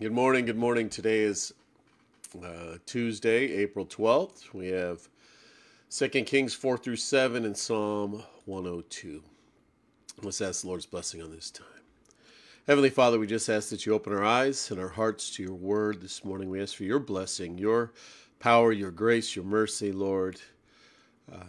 Good 0.00 0.12
morning. 0.12 0.46
Good 0.46 0.56
morning. 0.56 0.88
Today 0.88 1.18
is 1.18 1.52
uh, 2.42 2.76
Tuesday, 2.86 3.52
April 3.52 3.84
12th. 3.84 4.54
We 4.54 4.68
have 4.68 5.06
2 5.90 6.08
Kings 6.22 6.54
4 6.54 6.78
through 6.78 6.96
7 6.96 7.44
and 7.44 7.54
Psalm 7.54 8.22
102. 8.46 9.22
Let's 10.22 10.40
ask 10.40 10.62
the 10.62 10.68
Lord's 10.68 10.86
blessing 10.86 11.20
on 11.22 11.30
this 11.30 11.50
time. 11.50 11.66
Heavenly 12.66 12.88
Father, 12.88 13.18
we 13.18 13.26
just 13.26 13.50
ask 13.50 13.68
that 13.68 13.84
you 13.84 13.92
open 13.92 14.14
our 14.14 14.24
eyes 14.24 14.70
and 14.70 14.80
our 14.80 14.88
hearts 14.88 15.36
to 15.36 15.42
your 15.42 15.52
word 15.52 16.00
this 16.00 16.24
morning. 16.24 16.48
We 16.48 16.62
ask 16.62 16.76
for 16.76 16.84
your 16.84 16.98
blessing, 16.98 17.58
your 17.58 17.92
power, 18.38 18.72
your 18.72 18.92
grace, 18.92 19.36
your 19.36 19.44
mercy, 19.44 19.92
Lord. 19.92 20.40
Uh, 21.30 21.44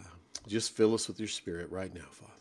just 0.46 0.76
fill 0.76 0.92
us 0.92 1.08
with 1.08 1.18
your 1.18 1.26
spirit 1.26 1.70
right 1.70 1.94
now, 1.94 2.10
Father. 2.10 2.32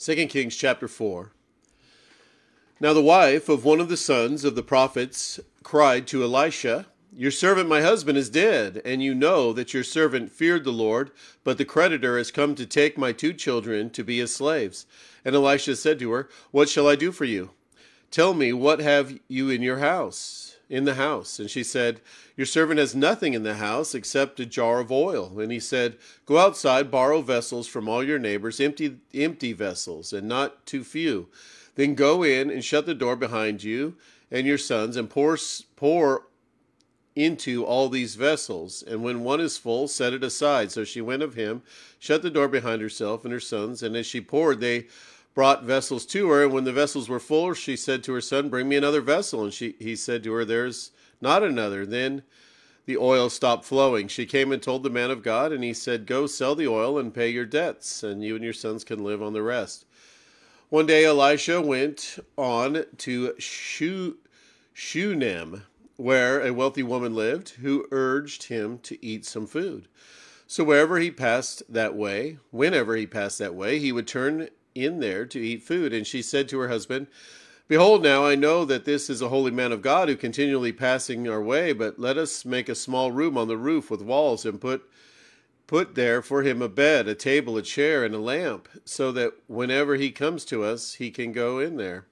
2 0.00 0.26
Kings 0.26 0.56
chapter 0.56 0.88
4. 0.88 1.30
Now 2.80 2.92
the 2.92 3.02
wife 3.02 3.48
of 3.48 3.64
one 3.64 3.80
of 3.80 3.88
the 3.88 3.96
sons 3.96 4.44
of 4.44 4.54
the 4.54 4.62
prophets 4.62 5.40
cried 5.64 6.06
to 6.08 6.22
Elisha, 6.22 6.86
Your 7.12 7.32
servant 7.32 7.68
my 7.68 7.82
husband 7.82 8.16
is 8.16 8.30
dead, 8.30 8.80
and 8.84 9.02
you 9.02 9.16
know 9.16 9.52
that 9.52 9.74
your 9.74 9.82
servant 9.82 10.30
feared 10.30 10.62
the 10.62 10.70
Lord, 10.70 11.10
but 11.42 11.58
the 11.58 11.64
creditor 11.64 12.16
has 12.16 12.30
come 12.30 12.54
to 12.54 12.66
take 12.66 12.96
my 12.96 13.10
two 13.10 13.32
children 13.32 13.90
to 13.90 14.04
be 14.04 14.18
his 14.18 14.32
slaves. 14.32 14.86
And 15.24 15.34
Elisha 15.34 15.74
said 15.74 15.98
to 15.98 16.12
her, 16.12 16.28
What 16.52 16.68
shall 16.68 16.86
I 16.86 16.94
do 16.94 17.10
for 17.10 17.24
you? 17.24 17.50
Tell 18.12 18.32
me, 18.32 18.52
what 18.52 18.78
have 18.78 19.18
you 19.26 19.50
in 19.50 19.60
your 19.60 19.78
house? 19.78 20.47
In 20.68 20.84
the 20.84 20.94
house. 20.94 21.38
And 21.38 21.48
she 21.48 21.64
said, 21.64 22.02
Your 22.36 22.44
servant 22.44 22.78
has 22.78 22.94
nothing 22.94 23.32
in 23.32 23.42
the 23.42 23.54
house 23.54 23.94
except 23.94 24.38
a 24.38 24.44
jar 24.44 24.80
of 24.80 24.92
oil. 24.92 25.38
And 25.38 25.50
he 25.50 25.60
said, 25.60 25.96
Go 26.26 26.36
outside, 26.36 26.90
borrow 26.90 27.22
vessels 27.22 27.66
from 27.66 27.88
all 27.88 28.04
your 28.04 28.18
neighbors, 28.18 28.60
empty, 28.60 28.98
empty 29.14 29.54
vessels, 29.54 30.12
and 30.12 30.28
not 30.28 30.66
too 30.66 30.84
few 30.84 31.28
then 31.78 31.94
go 31.94 32.24
in 32.24 32.50
and 32.50 32.64
shut 32.64 32.86
the 32.86 32.94
door 32.94 33.14
behind 33.14 33.62
you 33.62 33.94
and 34.32 34.48
your 34.48 34.58
sons, 34.58 34.96
and 34.96 35.08
pour, 35.08 35.38
pour 35.76 36.26
into 37.14 37.64
all 37.64 37.88
these 37.88 38.16
vessels. 38.16 38.82
And 38.82 39.04
when 39.04 39.22
one 39.22 39.40
is 39.40 39.56
full, 39.56 39.86
set 39.86 40.12
it 40.12 40.24
aside. 40.24 40.72
So 40.72 40.82
she 40.82 41.00
went 41.00 41.22
of 41.22 41.34
him, 41.34 41.62
shut 42.00 42.22
the 42.22 42.30
door 42.30 42.48
behind 42.48 42.82
herself 42.82 43.24
and 43.24 43.32
her 43.32 43.38
sons. 43.38 43.80
And 43.80 43.96
as 43.96 44.06
she 44.06 44.20
poured, 44.20 44.58
they 44.58 44.88
brought 45.38 45.62
vessels 45.62 46.04
to 46.04 46.28
her. 46.30 46.42
And 46.42 46.52
when 46.52 46.64
the 46.64 46.72
vessels 46.72 47.08
were 47.08 47.20
full, 47.20 47.54
she 47.54 47.76
said 47.76 48.02
to 48.02 48.12
her 48.12 48.20
son, 48.20 48.48
Bring 48.48 48.68
me 48.68 48.74
another 48.74 49.00
vessel. 49.00 49.44
And 49.44 49.54
she, 49.54 49.76
he 49.78 49.94
said 49.94 50.24
to 50.24 50.32
her, 50.32 50.44
There's 50.44 50.90
not 51.20 51.44
another. 51.44 51.86
Then 51.86 52.24
the 52.86 52.96
oil 52.96 53.30
stopped 53.30 53.64
flowing. 53.64 54.08
She 54.08 54.26
came 54.26 54.50
and 54.50 54.60
told 54.60 54.82
the 54.82 54.90
man 54.90 55.12
of 55.12 55.22
God, 55.22 55.52
and 55.52 55.62
he 55.62 55.72
said, 55.72 56.06
Go 56.06 56.26
sell 56.26 56.56
the 56.56 56.66
oil 56.66 56.98
and 56.98 57.14
pay 57.14 57.28
your 57.28 57.44
debts, 57.44 58.02
and 58.02 58.24
you 58.24 58.34
and 58.34 58.42
your 58.42 58.52
sons 58.52 58.82
can 58.82 59.04
live 59.04 59.22
on 59.22 59.32
the 59.32 59.40
rest. 59.40 59.84
One 60.70 60.86
day 60.86 61.04
Elisha 61.04 61.62
went 61.62 62.18
on 62.36 62.86
to 62.96 63.32
Shunem, 64.74 65.62
where 65.94 66.44
a 66.44 66.52
wealthy 66.52 66.82
woman 66.82 67.14
lived, 67.14 67.50
who 67.50 67.86
urged 67.92 68.48
him 68.48 68.80
to 68.80 69.06
eat 69.06 69.24
some 69.24 69.46
food. 69.46 69.86
So 70.48 70.64
wherever 70.64 70.98
he 70.98 71.12
passed 71.12 71.62
that 71.68 71.94
way, 71.94 72.38
whenever 72.50 72.96
he 72.96 73.06
passed 73.06 73.38
that 73.38 73.54
way, 73.54 73.78
he 73.78 73.92
would 73.92 74.08
turn 74.08 74.48
in 74.74 75.00
there 75.00 75.26
to 75.26 75.40
eat 75.40 75.62
food. 75.62 75.92
And 75.92 76.06
she 76.06 76.22
said 76.22 76.48
to 76.48 76.58
her 76.60 76.68
husband, 76.68 77.06
Behold, 77.68 78.02
now 78.02 78.24
I 78.24 78.34
know 78.34 78.64
that 78.64 78.86
this 78.86 79.10
is 79.10 79.20
a 79.20 79.28
holy 79.28 79.50
man 79.50 79.72
of 79.72 79.82
God 79.82 80.08
who 80.08 80.16
continually 80.16 80.72
passing 80.72 81.28
our 81.28 81.42
way, 81.42 81.72
but 81.74 81.98
let 81.98 82.16
us 82.16 82.46
make 82.46 82.68
a 82.68 82.74
small 82.74 83.12
room 83.12 83.36
on 83.36 83.48
the 83.48 83.58
roof 83.58 83.90
with 83.90 84.00
walls 84.00 84.46
and 84.46 84.60
put 84.60 84.88
put 85.66 85.94
there 85.94 86.22
for 86.22 86.42
him 86.42 86.62
a 86.62 86.68
bed, 86.68 87.06
a 87.06 87.14
table, 87.14 87.58
a 87.58 87.62
chair, 87.62 88.02
and 88.02 88.14
a 88.14 88.18
lamp, 88.18 88.68
so 88.86 89.12
that 89.12 89.34
whenever 89.48 89.96
he 89.96 90.10
comes 90.10 90.46
to 90.46 90.64
us, 90.64 90.94
he 90.94 91.10
can 91.10 91.30
go 91.30 91.58
in 91.58 91.76
there. 91.76 92.06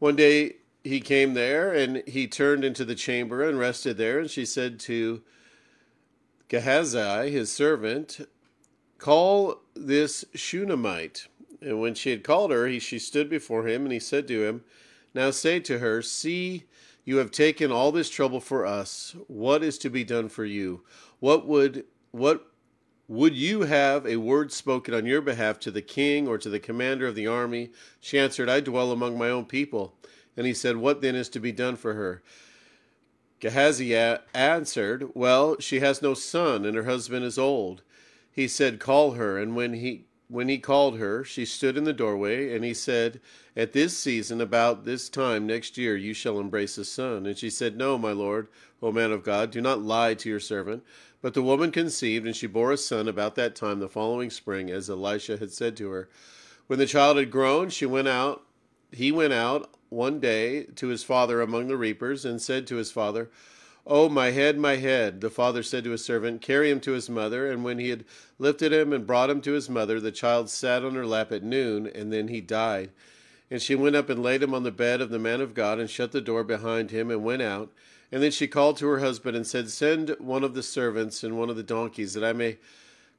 One 0.00 0.16
day 0.16 0.56
he 0.82 1.00
came 1.00 1.34
there, 1.34 1.72
and 1.72 2.02
he 2.06 2.26
turned 2.26 2.64
into 2.64 2.84
the 2.84 2.96
chamber 2.96 3.48
and 3.48 3.58
rested 3.58 3.96
there. 3.96 4.18
And 4.18 4.28
she 4.28 4.44
said 4.44 4.80
to 4.80 5.22
Gehazi, 6.48 7.30
his 7.30 7.52
servant, 7.52 8.28
Call 8.98 9.60
this 9.74 10.24
Shunammite. 10.34 11.28
And 11.60 11.80
when 11.80 11.94
she 11.94 12.10
had 12.10 12.24
called 12.24 12.50
her, 12.50 12.66
he, 12.66 12.78
she 12.78 12.98
stood 12.98 13.28
before 13.28 13.66
him, 13.66 13.82
and 13.82 13.92
he 13.92 13.98
said 13.98 14.28
to 14.28 14.44
him, 14.44 14.64
Now 15.14 15.30
say 15.30 15.60
to 15.60 15.78
her, 15.78 16.02
See, 16.02 16.64
you 17.04 17.16
have 17.16 17.30
taken 17.30 17.72
all 17.72 17.90
this 17.90 18.10
trouble 18.10 18.40
for 18.40 18.66
us. 18.66 19.16
What 19.26 19.62
is 19.62 19.78
to 19.78 19.90
be 19.90 20.04
done 20.04 20.28
for 20.28 20.44
you? 20.44 20.84
What 21.20 21.46
would 21.46 21.84
what 22.10 22.52
would 23.08 23.34
you 23.34 23.62
have 23.62 24.06
a 24.06 24.16
word 24.16 24.52
spoken 24.52 24.92
on 24.92 25.06
your 25.06 25.22
behalf 25.22 25.58
to 25.60 25.70
the 25.70 25.80
king 25.80 26.28
or 26.28 26.36
to 26.36 26.50
the 26.50 26.60
commander 26.60 27.06
of 27.06 27.14
the 27.14 27.26
army? 27.26 27.70
She 27.98 28.18
answered, 28.18 28.50
I 28.50 28.60
dwell 28.60 28.92
among 28.92 29.16
my 29.16 29.30
own 29.30 29.46
people. 29.46 29.94
And 30.36 30.46
he 30.46 30.52
said, 30.52 30.76
What 30.76 31.00
then 31.00 31.14
is 31.14 31.30
to 31.30 31.40
be 31.40 31.50
done 31.50 31.76
for 31.76 31.94
her? 31.94 32.22
Gehazi 33.40 33.94
answered, 34.34 35.08
Well, 35.14 35.56
she 35.58 35.80
has 35.80 36.02
no 36.02 36.12
son, 36.12 36.66
and 36.66 36.76
her 36.76 36.84
husband 36.84 37.24
is 37.24 37.38
old. 37.38 37.82
He 38.30 38.46
said, 38.46 38.78
Call 38.78 39.12
her. 39.12 39.38
And 39.38 39.56
when 39.56 39.72
he 39.72 40.04
when 40.28 40.50
he 40.50 40.58
called 40.58 40.98
her, 40.98 41.24
she 41.24 41.46
stood 41.46 41.78
in 41.78 41.84
the 41.84 41.92
doorway, 41.92 42.54
and 42.54 42.62
he 42.62 42.74
said, 42.74 43.20
At 43.56 43.72
this 43.72 43.96
season, 43.96 44.42
about 44.42 44.84
this 44.84 45.08
time 45.08 45.46
next 45.46 45.78
year, 45.78 45.96
you 45.96 46.12
shall 46.12 46.38
embrace 46.38 46.76
a 46.76 46.84
son. 46.84 47.24
And 47.24 47.36
she 47.36 47.48
said, 47.48 47.76
No, 47.76 47.96
my 47.96 48.12
lord, 48.12 48.48
O 48.82 48.92
man 48.92 49.10
of 49.10 49.24
God, 49.24 49.50
do 49.50 49.62
not 49.62 49.82
lie 49.82 50.12
to 50.14 50.28
your 50.28 50.40
servant. 50.40 50.84
But 51.22 51.32
the 51.32 51.42
woman 51.42 51.72
conceived, 51.72 52.26
and 52.26 52.36
she 52.36 52.46
bore 52.46 52.72
a 52.72 52.76
son 52.76 53.08
about 53.08 53.36
that 53.36 53.56
time 53.56 53.80
the 53.80 53.88
following 53.88 54.28
spring, 54.28 54.70
as 54.70 54.90
Elisha 54.90 55.38
had 55.38 55.50
said 55.50 55.76
to 55.78 55.90
her. 55.90 56.10
When 56.66 56.78
the 56.78 56.86
child 56.86 57.16
had 57.16 57.30
grown, 57.30 57.70
she 57.70 57.86
went 57.86 58.08
out. 58.08 58.44
He 58.92 59.10
went 59.10 59.32
out 59.32 59.70
one 59.88 60.20
day 60.20 60.64
to 60.64 60.88
his 60.88 61.02
father 61.02 61.40
among 61.40 61.68
the 61.68 61.76
reapers, 61.78 62.26
and 62.26 62.40
said 62.40 62.66
to 62.66 62.76
his 62.76 62.92
father, 62.92 63.30
Oh, 63.90 64.10
my 64.10 64.32
head, 64.32 64.58
my 64.58 64.76
head. 64.76 65.22
The 65.22 65.30
father 65.30 65.62
said 65.62 65.82
to 65.84 65.92
his 65.92 66.04
servant, 66.04 66.42
Carry 66.42 66.70
him 66.70 66.78
to 66.80 66.92
his 66.92 67.08
mother. 67.08 67.50
And 67.50 67.64
when 67.64 67.78
he 67.78 67.88
had 67.88 68.04
lifted 68.38 68.70
him 68.70 68.92
and 68.92 69.06
brought 69.06 69.30
him 69.30 69.40
to 69.40 69.52
his 69.52 69.70
mother, 69.70 69.98
the 69.98 70.12
child 70.12 70.50
sat 70.50 70.84
on 70.84 70.94
her 70.94 71.06
lap 71.06 71.32
at 71.32 71.42
noon, 71.42 71.86
and 71.86 72.12
then 72.12 72.28
he 72.28 72.42
died. 72.42 72.90
And 73.50 73.62
she 73.62 73.74
went 73.74 73.96
up 73.96 74.10
and 74.10 74.22
laid 74.22 74.42
him 74.42 74.52
on 74.52 74.62
the 74.62 74.70
bed 74.70 75.00
of 75.00 75.08
the 75.08 75.18
man 75.18 75.40
of 75.40 75.54
God, 75.54 75.78
and 75.78 75.88
shut 75.88 76.12
the 76.12 76.20
door 76.20 76.44
behind 76.44 76.90
him, 76.90 77.10
and 77.10 77.24
went 77.24 77.40
out. 77.40 77.72
And 78.12 78.22
then 78.22 78.30
she 78.30 78.46
called 78.46 78.76
to 78.76 78.86
her 78.88 78.98
husband 78.98 79.34
and 79.34 79.46
said, 79.46 79.70
Send 79.70 80.14
one 80.18 80.44
of 80.44 80.52
the 80.52 80.62
servants 80.62 81.24
and 81.24 81.38
one 81.38 81.48
of 81.48 81.56
the 81.56 81.62
donkeys, 81.62 82.12
that 82.12 82.24
I 82.24 82.34
may 82.34 82.58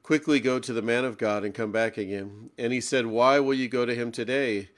quickly 0.04 0.38
go 0.38 0.60
to 0.60 0.72
the 0.72 0.82
man 0.82 1.04
of 1.04 1.18
God 1.18 1.42
and 1.42 1.52
come 1.52 1.72
back 1.72 1.98
again. 1.98 2.50
And 2.56 2.72
he 2.72 2.80
said, 2.80 3.06
Why 3.06 3.40
will 3.40 3.54
you 3.54 3.66
go 3.66 3.84
to 3.86 3.94
him 3.94 4.12
today? 4.12 4.68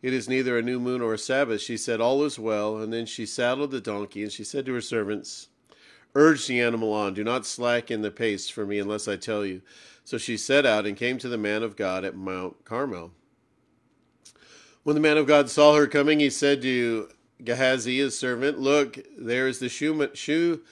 It 0.00 0.12
is 0.12 0.28
neither 0.28 0.56
a 0.56 0.62
new 0.62 0.78
moon 0.78 1.02
or 1.02 1.14
a 1.14 1.18
Sabbath. 1.18 1.60
She 1.60 1.76
said, 1.76 2.00
All 2.00 2.22
is 2.24 2.38
well. 2.38 2.78
And 2.78 2.92
then 2.92 3.06
she 3.06 3.26
saddled 3.26 3.72
the 3.72 3.80
donkey, 3.80 4.22
and 4.22 4.32
she 4.32 4.44
said 4.44 4.64
to 4.66 4.74
her 4.74 4.80
servants, 4.80 5.48
Urge 6.14 6.46
the 6.46 6.60
animal 6.60 6.92
on. 6.92 7.14
Do 7.14 7.24
not 7.24 7.46
slacken 7.46 8.02
the 8.02 8.10
pace 8.10 8.48
for 8.48 8.64
me 8.64 8.78
unless 8.78 9.08
I 9.08 9.16
tell 9.16 9.44
you. 9.44 9.62
So 10.04 10.16
she 10.16 10.36
set 10.36 10.64
out 10.64 10.86
and 10.86 10.96
came 10.96 11.18
to 11.18 11.28
the 11.28 11.36
man 11.36 11.62
of 11.62 11.76
God 11.76 12.04
at 12.04 12.16
Mount 12.16 12.64
Carmel. 12.64 13.12
When 14.84 14.94
the 14.94 15.00
man 15.00 15.18
of 15.18 15.26
God 15.26 15.50
saw 15.50 15.74
her 15.74 15.86
coming, 15.86 16.20
he 16.20 16.30
said 16.30 16.62
to 16.62 17.10
Gehazi, 17.44 17.98
his 17.98 18.18
servant, 18.18 18.58
Look, 18.58 18.98
there 19.18 19.48
is 19.48 19.58
the 19.58 19.68
Shu, 19.68 20.62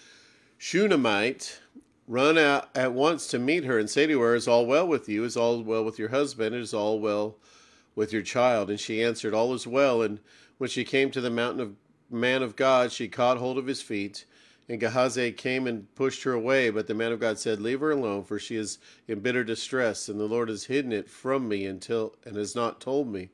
Shunammite. 0.56 1.60
Run 2.08 2.38
out 2.38 2.70
at 2.76 2.92
once 2.92 3.26
to 3.26 3.38
meet 3.38 3.64
her 3.64 3.78
and 3.78 3.90
say 3.90 4.06
to 4.06 4.20
her, 4.20 4.36
Is 4.36 4.46
all 4.46 4.64
well 4.64 4.86
with 4.86 5.08
you? 5.08 5.24
Is 5.24 5.36
all 5.36 5.62
well 5.62 5.84
with 5.84 5.98
your 5.98 6.10
husband? 6.10 6.54
Is 6.54 6.72
all 6.72 7.00
well 7.00 7.36
with 7.96 8.12
your 8.12 8.22
child? 8.22 8.70
And 8.70 8.78
she 8.78 9.02
answered, 9.02 9.34
All 9.34 9.52
is 9.52 9.66
well. 9.66 10.02
And 10.02 10.20
when 10.58 10.70
she 10.70 10.84
came 10.84 11.10
to 11.10 11.20
the 11.20 11.30
mountain 11.30 11.60
of 11.60 11.74
man 12.08 12.44
of 12.44 12.54
God, 12.54 12.92
she 12.92 13.08
caught 13.08 13.38
hold 13.38 13.58
of 13.58 13.66
his 13.66 13.82
feet. 13.82 14.24
And 14.68 14.80
Gehazi 14.80 15.32
came 15.32 15.66
and 15.66 15.92
pushed 15.94 16.22
her 16.22 16.32
away. 16.32 16.70
But 16.70 16.86
the 16.86 16.94
man 16.94 17.10
of 17.10 17.20
God 17.20 17.38
said, 17.38 17.60
Leave 17.60 17.80
her 17.80 17.90
alone, 17.90 18.22
for 18.22 18.38
she 18.38 18.54
is 18.54 18.78
in 19.08 19.20
bitter 19.20 19.42
distress, 19.42 20.08
and 20.08 20.20
the 20.20 20.24
Lord 20.24 20.48
has 20.48 20.64
hidden 20.64 20.92
it 20.92 21.10
from 21.10 21.48
me 21.48 21.66
until 21.66 22.14
and 22.24 22.36
has 22.36 22.54
not 22.54 22.80
told 22.80 23.08
me. 23.08 23.30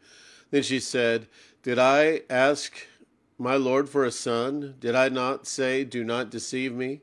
Then 0.51 0.63
she 0.63 0.81
said, 0.81 1.27
Did 1.63 1.79
I 1.79 2.23
ask 2.29 2.87
my 3.39 3.57
lord 3.57 3.89
for 3.89 4.05
a 4.05 4.11
son? 4.11 4.77
Did 4.79 4.95
I 4.95 5.09
not 5.09 5.47
say, 5.47 5.85
Do 5.85 6.05
not 6.05 6.31
deceive 6.31 6.75
me? 6.75 7.01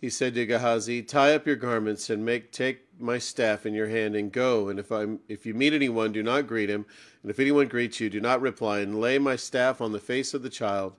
He 0.00 0.10
said 0.10 0.34
to 0.34 0.46
Gehazi, 0.46 1.02
Tie 1.02 1.34
up 1.34 1.46
your 1.46 1.56
garments 1.56 2.10
and 2.10 2.24
make 2.24 2.50
take 2.50 2.83
my 2.98 3.18
staff 3.18 3.66
in 3.66 3.74
your 3.74 3.88
hand 3.88 4.16
and 4.16 4.32
go. 4.32 4.68
And 4.68 4.78
if 4.78 4.92
I 4.92 5.06
if 5.28 5.46
you 5.46 5.54
meet 5.54 5.72
anyone, 5.72 6.12
do 6.12 6.22
not 6.22 6.46
greet 6.46 6.70
him. 6.70 6.86
And 7.22 7.30
if 7.30 7.40
anyone 7.40 7.68
greets 7.68 8.00
you, 8.00 8.10
do 8.10 8.20
not 8.20 8.40
reply. 8.40 8.80
And 8.80 9.00
lay 9.00 9.18
my 9.18 9.36
staff 9.36 9.80
on 9.80 9.92
the 9.92 9.98
face 9.98 10.34
of 10.34 10.42
the 10.42 10.50
child. 10.50 10.94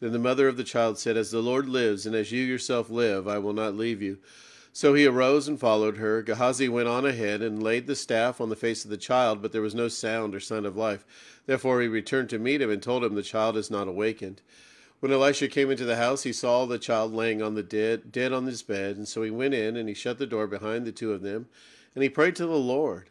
Then 0.00 0.12
the 0.12 0.18
mother 0.18 0.48
of 0.48 0.56
the 0.56 0.64
child 0.64 0.98
said, 0.98 1.16
As 1.16 1.30
the 1.30 1.40
Lord 1.40 1.68
lives, 1.68 2.06
and 2.06 2.16
as 2.16 2.32
you 2.32 2.42
yourself 2.42 2.90
live, 2.90 3.28
I 3.28 3.38
will 3.38 3.52
not 3.52 3.76
leave 3.76 4.02
you. 4.02 4.18
So 4.72 4.94
he 4.94 5.06
arose 5.06 5.48
and 5.48 5.60
followed 5.60 5.98
her. 5.98 6.22
Gehazi 6.22 6.68
went 6.68 6.88
on 6.88 7.04
ahead 7.04 7.42
and 7.42 7.62
laid 7.62 7.86
the 7.86 7.94
staff 7.94 8.40
on 8.40 8.48
the 8.48 8.56
face 8.56 8.84
of 8.84 8.90
the 8.90 8.96
child, 8.96 9.42
but 9.42 9.52
there 9.52 9.62
was 9.62 9.74
no 9.74 9.88
sound 9.88 10.34
or 10.34 10.40
sign 10.40 10.64
of 10.64 10.76
life. 10.76 11.04
Therefore 11.46 11.82
he 11.82 11.88
returned 11.88 12.30
to 12.30 12.38
meet 12.38 12.62
him 12.62 12.70
and 12.70 12.82
told 12.82 13.04
him, 13.04 13.14
The 13.14 13.22
child 13.22 13.56
is 13.56 13.70
not 13.70 13.86
awakened. 13.86 14.40
When 15.02 15.10
Elisha 15.10 15.48
came 15.48 15.68
into 15.68 15.84
the 15.84 15.96
house, 15.96 16.22
he 16.22 16.32
saw 16.32 16.64
the 16.64 16.78
child 16.78 17.12
laying 17.12 17.42
on 17.42 17.56
the 17.56 17.62
dead, 17.64 18.12
dead 18.12 18.32
on 18.32 18.46
his 18.46 18.62
bed, 18.62 18.96
and 18.96 19.08
so 19.08 19.24
he 19.24 19.32
went 19.32 19.52
in 19.52 19.76
and 19.76 19.88
he 19.88 19.96
shut 19.96 20.18
the 20.18 20.28
door 20.28 20.46
behind 20.46 20.86
the 20.86 20.92
two 20.92 21.10
of 21.10 21.22
them, 21.22 21.48
and 21.96 22.04
he 22.04 22.08
prayed 22.08 22.36
to 22.36 22.46
the 22.46 22.52
Lord. 22.52 23.10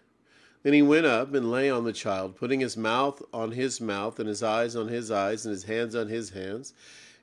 Then 0.63 0.71
he 0.71 0.81
went 0.81 1.05
up 1.05 1.33
and 1.33 1.51
lay 1.51 1.69
on 1.69 1.83
the 1.83 1.91
child, 1.91 2.37
putting 2.37 2.61
his 2.61 2.77
mouth 2.77 3.21
on 3.33 3.51
his 3.51 3.81
mouth, 3.81 4.21
and 4.21 4.29
his 4.29 4.41
eyes 4.41 4.73
on 4.73 4.87
his 4.87 5.11
eyes, 5.11 5.45
and 5.45 5.51
his 5.51 5.65
hands 5.65 5.93
on 5.93 6.07
his 6.07 6.29
hands. 6.29 6.73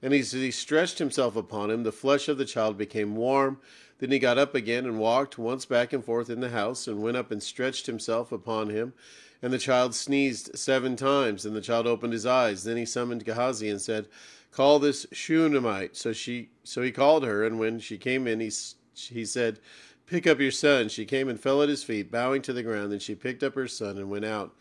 And 0.03 0.13
as 0.13 0.33
he 0.33 0.51
stretched 0.51 0.99
himself 0.99 1.35
upon 1.35 1.71
him, 1.71 1.83
the 1.83 1.91
flesh 1.91 2.29
of 2.29 2.37
the 2.37 2.45
child 2.45 2.77
became 2.77 3.17
warm. 3.17 3.61
Then 4.01 4.11
he 4.11 4.19
got 4.19 4.37
up 4.37 4.55
again 4.55 4.85
and 4.85 4.99
walked 4.99 5.39
once 5.39 5.65
back 5.65 5.95
and 5.95 6.05
forth 6.05 6.29
in 6.29 6.41
the 6.41 6.51
house, 6.51 6.87
and 6.87 7.01
went 7.01 7.17
up 7.17 7.31
and 7.31 7.43
stretched 7.43 7.87
himself 7.87 8.33
upon 8.33 8.69
him. 8.69 8.93
And 9.41 9.51
the 9.51 9.59
child 9.59 9.95
sneezed 9.95 10.59
seven 10.59 10.95
times, 10.95 11.47
and 11.47 11.57
the 11.57 11.63
child 11.63 11.87
opened 11.87 12.13
his 12.13 12.27
eyes. 12.27 12.65
Then 12.65 12.77
he 12.77 12.85
summoned 12.85 13.25
Gehazi 13.25 13.71
and 13.71 13.81
said, 13.81 14.09
Call 14.59 14.81
this 14.81 15.07
Shunammite. 15.13 15.97
So 15.97 16.13
she, 16.13 16.49
so 16.65 16.83
he 16.83 16.91
called 16.91 17.23
her, 17.23 17.47
and 17.47 17.61
when 17.61 17.79
she 17.79 17.97
came 17.97 18.27
in, 18.27 18.41
he 18.41 18.51
he 18.93 19.25
said, 19.25 19.61
Pick 20.05 20.27
up 20.27 20.41
your 20.41 20.51
son. 20.51 20.89
She 20.89 21.05
came 21.05 21.29
and 21.29 21.39
fell 21.39 21.63
at 21.63 21.69
his 21.69 21.85
feet, 21.85 22.11
bowing 22.11 22.43
to 22.43 22.53
the 22.53 22.65
ground. 22.65 22.91
Then 22.91 22.99
she 22.99 23.15
picked 23.15 23.45
up 23.45 23.55
her 23.55 23.69
son 23.69 23.99
and 23.99 24.11
went 24.11 24.25
out. 24.25 24.57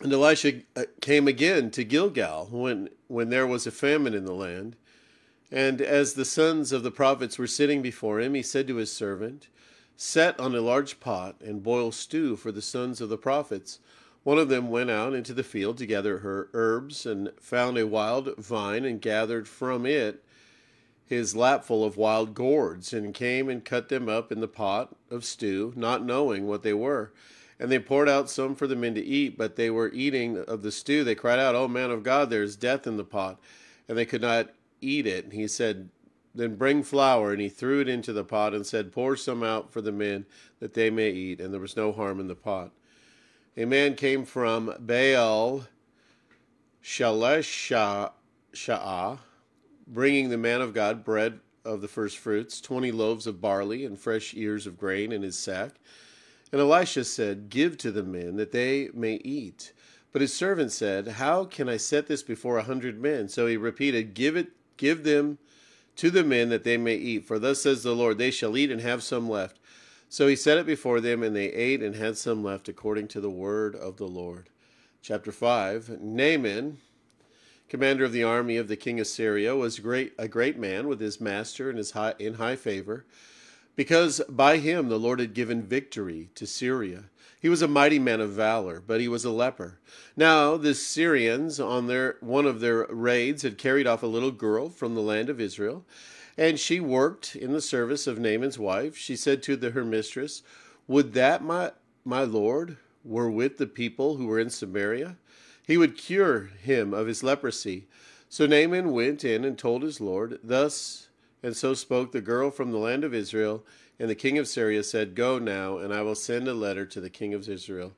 And 0.00 0.10
Elisha 0.10 0.62
uh, 0.76 0.84
came 1.02 1.28
again 1.28 1.70
to 1.72 1.84
Gilgal 1.84 2.48
when, 2.50 2.88
when 3.06 3.28
there 3.28 3.46
was 3.46 3.66
a 3.66 3.70
famine 3.70 4.14
in 4.14 4.24
the 4.24 4.32
land. 4.32 4.74
And 5.52 5.82
as 5.82 6.14
the 6.14 6.24
sons 6.24 6.72
of 6.72 6.82
the 6.82 6.90
prophets 6.90 7.38
were 7.38 7.46
sitting 7.46 7.82
before 7.82 8.18
him, 8.18 8.32
he 8.32 8.40
said 8.40 8.66
to 8.68 8.76
his 8.76 8.90
servant, 8.90 9.48
Set 9.94 10.40
on 10.40 10.54
a 10.54 10.62
large 10.62 11.00
pot 11.00 11.36
and 11.44 11.62
boil 11.62 11.92
stew 11.92 12.34
for 12.36 12.50
the 12.50 12.62
sons 12.62 13.02
of 13.02 13.10
the 13.10 13.18
prophets. 13.18 13.78
One 14.24 14.38
of 14.38 14.48
them 14.48 14.68
went 14.68 14.90
out 14.90 15.14
into 15.14 15.32
the 15.32 15.42
field 15.42 15.78
to 15.78 15.86
gather 15.86 16.18
her 16.18 16.48
herbs 16.52 17.06
and 17.06 17.30
found 17.40 17.78
a 17.78 17.86
wild 17.86 18.36
vine 18.36 18.84
and 18.84 19.00
gathered 19.00 19.48
from 19.48 19.86
it 19.86 20.22
his 21.08 21.34
lapful 21.34 21.84
of 21.84 21.96
wild 21.96 22.34
gourds 22.34 22.92
and 22.92 23.14
came 23.14 23.48
and 23.48 23.64
cut 23.64 23.88
them 23.88 24.08
up 24.08 24.30
in 24.30 24.40
the 24.40 24.48
pot 24.48 24.94
of 25.10 25.24
stew, 25.24 25.72
not 25.74 26.04
knowing 26.04 26.46
what 26.46 26.62
they 26.62 26.74
were. 26.74 27.10
And 27.58 27.72
they 27.72 27.78
poured 27.78 28.08
out 28.08 28.30
some 28.30 28.54
for 28.54 28.66
the 28.66 28.76
men 28.76 28.94
to 28.94 29.04
eat, 29.04 29.38
but 29.38 29.56
they 29.56 29.70
were 29.70 29.90
eating 29.92 30.38
of 30.38 30.62
the 30.62 30.70
stew. 30.70 31.02
They 31.02 31.14
cried 31.14 31.38
out, 31.38 31.54
O 31.54 31.66
man 31.66 31.90
of 31.90 32.02
God, 32.02 32.30
there 32.30 32.42
is 32.42 32.56
death 32.56 32.86
in 32.86 32.98
the 32.98 33.04
pot. 33.04 33.40
And 33.88 33.96
they 33.96 34.04
could 34.04 34.20
not 34.20 34.50
eat 34.80 35.06
it. 35.06 35.24
And 35.24 35.32
he 35.32 35.48
said, 35.48 35.88
Then 36.34 36.56
bring 36.56 36.82
flour. 36.82 37.32
And 37.32 37.40
he 37.40 37.48
threw 37.48 37.80
it 37.80 37.88
into 37.88 38.12
the 38.12 38.22
pot 38.22 38.54
and 38.54 38.64
said, 38.64 38.92
Pour 38.92 39.16
some 39.16 39.42
out 39.42 39.72
for 39.72 39.80
the 39.80 39.90
men 39.90 40.26
that 40.60 40.74
they 40.74 40.90
may 40.90 41.10
eat. 41.10 41.40
And 41.40 41.52
there 41.52 41.60
was 41.60 41.76
no 41.76 41.90
harm 41.90 42.20
in 42.20 42.28
the 42.28 42.36
pot. 42.36 42.70
A 43.58 43.64
man 43.64 43.96
came 43.96 44.24
from 44.24 44.72
Baal 44.78 45.66
Shalishah, 46.80 48.12
bringing 49.88 50.28
the 50.28 50.38
man 50.38 50.60
of 50.60 50.72
God 50.72 51.02
bread 51.02 51.40
of 51.64 51.80
the 51.80 51.88
first 51.88 52.18
fruits, 52.18 52.60
twenty 52.60 52.92
loaves 52.92 53.26
of 53.26 53.40
barley, 53.40 53.84
and 53.84 53.98
fresh 53.98 54.32
ears 54.36 54.68
of 54.68 54.78
grain 54.78 55.10
in 55.10 55.22
his 55.22 55.36
sack. 55.36 55.72
And 56.52 56.60
Elisha 56.60 57.02
said, 57.02 57.50
Give 57.50 57.76
to 57.78 57.90
the 57.90 58.04
men, 58.04 58.36
that 58.36 58.52
they 58.52 58.90
may 58.94 59.14
eat. 59.24 59.72
But 60.12 60.22
his 60.22 60.32
servant 60.32 60.70
said, 60.70 61.08
How 61.08 61.44
can 61.44 61.68
I 61.68 61.78
set 61.78 62.06
this 62.06 62.22
before 62.22 62.58
a 62.58 62.62
hundred 62.62 63.02
men? 63.02 63.28
So 63.28 63.48
he 63.48 63.56
repeated, 63.56 64.14
Give 64.14 64.36
it, 64.36 64.52
give 64.76 65.02
them 65.02 65.38
to 65.96 66.12
the 66.12 66.22
men 66.22 66.50
that 66.50 66.62
they 66.62 66.76
may 66.76 66.94
eat. 66.94 67.24
For 67.24 67.40
thus 67.40 67.62
says 67.62 67.82
the 67.82 67.96
Lord, 67.96 68.18
They 68.18 68.30
shall 68.30 68.56
eat 68.56 68.70
and 68.70 68.82
have 68.82 69.02
some 69.02 69.28
left. 69.28 69.58
So 70.08 70.26
he 70.26 70.36
set 70.36 70.58
it 70.58 70.66
before 70.66 71.00
them, 71.00 71.22
and 71.22 71.36
they 71.36 71.52
ate 71.52 71.82
and 71.82 71.94
had 71.94 72.16
some 72.16 72.42
left, 72.42 72.68
according 72.68 73.08
to 73.08 73.20
the 73.20 73.30
word 73.30 73.74
of 73.74 73.96
the 73.96 74.08
Lord. 74.08 74.48
Chapter 75.02 75.30
5 75.32 76.00
Naaman, 76.00 76.78
commander 77.68 78.04
of 78.04 78.12
the 78.12 78.24
army 78.24 78.56
of 78.56 78.68
the 78.68 78.76
king 78.76 78.98
of 79.00 79.06
Syria, 79.06 79.54
was 79.54 79.78
great, 79.78 80.14
a 80.18 80.28
great 80.28 80.58
man 80.58 80.88
with 80.88 81.00
his 81.00 81.20
master 81.20 81.68
and 81.68 81.78
his 81.78 81.92
high, 81.92 82.14
in 82.18 82.34
high 82.34 82.56
favor 82.56 83.04
because 83.78 84.20
by 84.28 84.56
him 84.56 84.88
the 84.88 84.98
Lord 84.98 85.20
had 85.20 85.34
given 85.34 85.62
victory 85.62 86.30
to 86.34 86.48
Syria. 86.48 87.04
He 87.40 87.48
was 87.48 87.62
a 87.62 87.68
mighty 87.68 88.00
man 88.00 88.20
of 88.20 88.32
valor, 88.32 88.82
but 88.84 89.00
he 89.00 89.06
was 89.06 89.24
a 89.24 89.30
leper. 89.30 89.78
Now 90.16 90.56
the 90.56 90.74
Syrians, 90.74 91.60
on 91.60 91.86
their 91.86 92.16
one 92.18 92.44
of 92.44 92.58
their 92.58 92.86
raids, 92.86 93.42
had 93.42 93.56
carried 93.56 93.86
off 93.86 94.02
a 94.02 94.08
little 94.08 94.32
girl 94.32 94.68
from 94.68 94.96
the 94.96 95.00
land 95.00 95.30
of 95.30 95.40
Israel, 95.40 95.84
and 96.38 96.58
she 96.58 96.80
worked 96.80 97.36
in 97.36 97.52
the 97.52 97.60
service 97.60 98.06
of 98.06 98.18
Naaman's 98.18 98.58
wife. 98.58 98.96
She 98.96 99.16
said 99.16 99.42
to 99.42 99.56
the, 99.56 99.72
her 99.72 99.84
mistress, 99.84 100.42
"Would 100.86 101.12
that 101.12 101.44
my 101.44 101.72
my 102.04 102.22
lord 102.22 102.78
were 103.04 103.30
with 103.30 103.58
the 103.58 103.66
people 103.66 104.16
who 104.16 104.26
were 104.26 104.38
in 104.38 104.48
Samaria, 104.48 105.18
he 105.66 105.76
would 105.76 105.98
cure 105.98 106.44
him 106.62 106.94
of 106.94 107.06
his 107.06 107.22
leprosy." 107.22 107.86
So 108.30 108.46
Naaman 108.46 108.92
went 108.92 109.24
in 109.24 109.44
and 109.44 109.58
told 109.58 109.82
his 109.82 110.00
lord, 110.00 110.38
"Thus 110.42 111.08
and 111.42 111.56
so 111.56 111.74
spoke 111.74 112.12
the 112.12 112.20
girl 112.20 112.50
from 112.50 112.70
the 112.70 112.78
land 112.78 113.04
of 113.04 113.14
Israel. 113.14 113.64
And 113.98 114.08
the 114.08 114.14
king 114.14 114.38
of 114.38 114.48
Syria 114.48 114.82
said, 114.82 115.14
Go 115.14 115.38
now, 115.38 115.78
and 115.78 115.92
I 115.92 116.02
will 116.02 116.14
send 116.14 116.48
a 116.48 116.54
letter 116.54 116.86
to 116.86 117.00
the 117.00 117.10
king 117.10 117.34
of 117.34 117.48
Israel. 117.48 117.92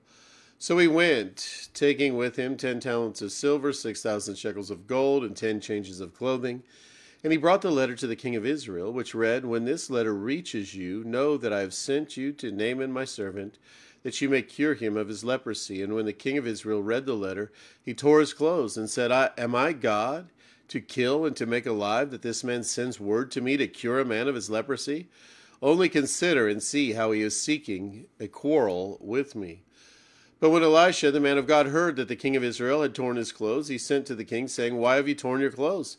So 0.59 0.77
he 0.79 0.89
went, 0.89 1.69
taking 1.73 2.17
with 2.17 2.37
him 2.37 2.57
ten 2.57 2.81
talents 2.81 3.23
of 3.23 3.33
silver, 3.33 3.73
six 3.73 4.03
thousand 4.03 4.37
shekels 4.37 4.71
of 4.71 4.87
gold, 4.87 5.25
and 5.25 5.37
ten 5.37 5.61
changes 5.61 6.01
of 6.01 6.15
clothing. 6.15 6.63
And 7.22 7.32
he 7.32 7.37
brought 7.37 7.62
the 7.62 7.70
letter 7.70 7.94
to 7.96 8.06
the 8.06 8.17
king 8.17 8.34
of 8.34 8.46
Israel, 8.46 8.93
which 8.93 9.14
read, 9.14 9.44
When 9.44 9.64
this 9.64 9.90
letter 9.90 10.14
reaches 10.14 10.75
you, 10.75 11.05
know 11.05 11.37
that 11.37 11.52
I 11.52 11.61
have 11.61 11.75
sent 11.75 12.17
you 12.17 12.32
to 12.32 12.50
Naaman 12.50 12.93
my 12.93 13.05
servant, 13.05 13.58
that 14.02 14.20
you 14.20 14.28
may 14.28 14.43
cure 14.43 14.75
him 14.75 14.96
of 14.96 15.08
his 15.08 15.22
leprosy. 15.22 15.82
And 15.82 15.94
when 15.94 16.06
the 16.06 16.12
king 16.14 16.38
of 16.38 16.46
Israel 16.46 16.82
read 16.82 17.05
the 17.05 17.14
letter, 17.14 17.52
he 17.82 17.93
tore 17.93 18.20
his 18.20 18.32
clothes 18.32 18.76
and 18.78 18.88
said, 18.88 19.12
I, 19.12 19.31
Am 19.37 19.55
I 19.55 19.72
God? 19.72 20.28
to 20.70 20.81
kill 20.81 21.26
and 21.26 21.37
to 21.37 21.46
make 21.46 21.67
alive, 21.67 22.12
that 22.12 22.22
this 22.22 22.44
man 22.44 22.62
sends 22.62 23.00
word 23.00 23.31
to 23.32 23.40
me 23.40 23.56
to 23.56 23.67
cure 23.67 23.99
a 23.99 24.05
man 24.05 24.28
of 24.28 24.37
his 24.37 24.49
leprosy? 24.49 25.08
Only 25.61 25.88
consider 25.88 26.49
and 26.49 26.62
see 26.62 26.93
how 26.93 27.11
he 27.11 27.20
is 27.20 27.38
seeking 27.38 28.06
a 28.20 28.28
quarrel 28.28 28.96
with 29.00 29.34
me. 29.34 29.62
But 30.38 30.50
when 30.50 30.62
Elisha, 30.62 31.11
the 31.11 31.20
man 31.20 31.38
of 31.38 31.46
God, 31.46 31.67
heard 31.67 31.96
that 31.96 32.08
the 32.08 32.17
king 32.17 32.37
of 32.37 32.44
Israel 32.44 32.82
had 32.82 32.94
torn 32.94 33.17
his 33.17 33.32
clothes, 33.32 33.69
he 33.69 33.76
sent 33.76 34.06
to 34.06 34.14
the 34.14 34.25
king, 34.25 34.49
saying, 34.49 34.76
Why 34.76 34.94
have 34.94 35.08
you 35.08 35.14
torn 35.14 35.40
your 35.40 35.50
clothes? 35.50 35.99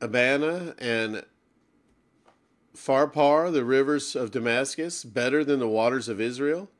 Abana 0.00 0.74
and 0.78 1.24
Pharpar, 2.76 3.52
the 3.52 3.64
rivers 3.64 4.14
of 4.14 4.30
Damascus, 4.30 5.04
better 5.04 5.44
than 5.44 5.58
the 5.58 5.68
waters 5.68 6.08
of 6.08 6.20
Israel? 6.20 6.70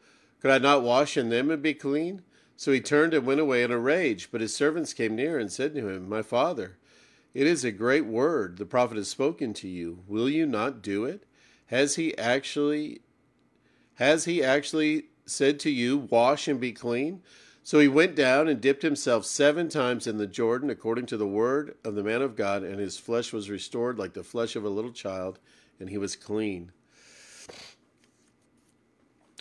Could 0.41 0.51
I 0.51 0.59
not 0.59 0.83
wash 0.83 1.17
in 1.17 1.29
them 1.29 1.51
and 1.51 1.63
be 1.63 1.75
clean? 1.75 2.23
So 2.57 2.73
he 2.73 2.81
turned 2.81 3.15
and 3.15 3.27
went 3.27 3.41
away 3.41 3.63
in 3.63 3.71
a 3.71 3.79
rage. 3.79 4.31
But 4.31 4.41
his 4.41 4.55
servants 4.55 4.95
came 4.95 5.17
near 5.17 5.39
and 5.39 5.51
said 5.51 5.75
to 5.75 5.89
him, 5.89 6.09
My 6.09 6.23
father, 6.23 6.79
it 7.35 7.47
is 7.47 7.65
a 7.65 7.73
great 7.73 8.07
word 8.07 8.57
the 8.57 8.67
prophet 8.67 8.97
has 8.97 9.09
spoken 9.09 9.53
to 9.55 9.69
you. 9.69 10.03
Will 10.07 10.29
you 10.29 10.47
not 10.47 10.83
do 10.83 11.05
it? 11.05 11.25
Has 11.67 11.97
he 11.97 12.17
actually 12.17 13.01
has 13.95 14.27
he 14.27 14.45
actually 14.45 15.07
said 15.27 15.59
to 15.61 15.71
you, 15.71 15.99
Wash 15.99 16.49
and 16.49 16.61
be 16.61 16.73
clean? 16.73 17.23
So 17.69 17.81
he 17.81 17.87
went 17.89 18.17
down 18.17 18.49
and 18.49 18.63
dipped 18.63 18.81
himself 18.81 19.27
seven 19.27 19.69
times 19.69 20.07
in 20.07 20.17
the 20.17 20.27
Jordan, 20.27 20.71
according 20.71 21.05
to 21.05 21.19
the 21.19 21.27
word 21.27 21.77
of 21.85 21.97
the 21.97 22.03
man 22.03 22.23
of 22.23 22.35
God, 22.35 22.63
and 22.63 22.81
his 22.81 22.97
flesh 22.97 23.31
was 23.31 23.51
restored 23.51 23.99
like 23.99 24.15
the 24.15 24.25
flesh 24.25 24.57
of 24.57 24.65
a 24.65 24.71
little 24.71 24.91
child, 24.91 25.39
and 25.79 25.91
he 25.91 25.99
was 25.99 26.17
clean. 26.17 26.73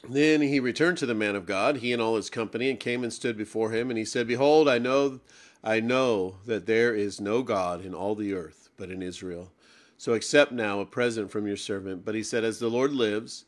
Then 0.10 0.42
he 0.42 0.60
returned 0.60 0.98
to 0.98 1.06
the 1.06 1.16
man 1.16 1.38
of 1.38 1.46
God, 1.46 1.78
he 1.78 1.94
and 1.94 2.02
all 2.02 2.18
his 2.18 2.30
company, 2.30 2.70
and 2.70 2.78
came 2.78 3.02
and 3.02 3.14
stood 3.14 3.38
before 3.38 3.72
him. 3.72 3.90
And 3.90 3.98
he 3.98 4.04
said, 4.04 4.28
Behold, 4.28 4.68
I 4.68 4.78
know, 4.78 5.22
I 5.64 5.80
know 5.80 6.36
that 6.46 6.66
there 6.66 6.94
is 6.94 7.22
no 7.22 7.44
God 7.44 7.86
in 7.86 7.94
all 7.94 8.14
the 8.14 8.34
earth 8.34 8.72
but 8.76 8.92
in 8.92 9.02
Israel. 9.02 9.54
So 9.98 10.12
accept 10.12 10.52
now 10.52 10.82
a 10.82 10.86
present 10.86 11.32
from 11.32 11.48
your 11.48 11.56
servant. 11.56 12.04
But 12.04 12.14
he 12.14 12.24
said, 12.24 12.44
As 12.44 12.60
the 12.60 12.68
Lord 12.68 12.92
lives, 12.92 13.46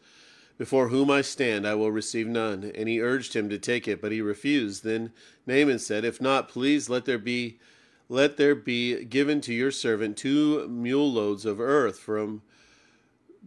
before 0.59 0.89
whom 0.89 1.09
I 1.09 1.21
stand, 1.21 1.65
I 1.65 1.73
will 1.73 1.89
receive 1.89 2.27
none. 2.27 2.69
And 2.75 2.89
he 2.89 3.01
urged 3.01 3.33
him 3.33 3.49
to 3.49 3.57
take 3.57 3.87
it, 3.87 4.01
but 4.01 4.11
he 4.11 4.21
refused. 4.21 4.83
Then 4.83 5.13
Naaman 5.47 5.79
said, 5.79 6.03
If 6.03 6.19
not, 6.21 6.49
please 6.49 6.89
let 6.89 7.05
there 7.05 7.17
be 7.17 7.57
let 8.09 8.37
there 8.37 8.55
be 8.55 9.05
given 9.05 9.39
to 9.41 9.53
your 9.53 9.71
servant 9.71 10.17
two 10.17 10.67
mule 10.67 11.11
loads 11.11 11.45
of 11.45 11.61
earth 11.61 11.99
from 11.99 12.41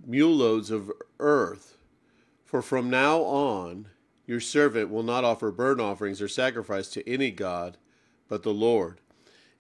mule 0.07 0.35
loads 0.35 0.71
of 0.71 0.91
earth 1.19 1.77
for 2.45 2.63
from 2.63 2.89
now 2.89 3.23
on 3.23 3.89
your 4.25 4.39
servant 4.39 4.89
will 4.89 5.03
not 5.03 5.25
offer 5.25 5.51
burnt 5.51 5.81
offerings 5.81 6.23
or 6.23 6.29
sacrifice 6.29 6.89
to 6.89 7.07
any 7.09 7.33
God 7.33 7.77
but 8.29 8.45
the 8.45 8.55
Lord. 8.55 9.01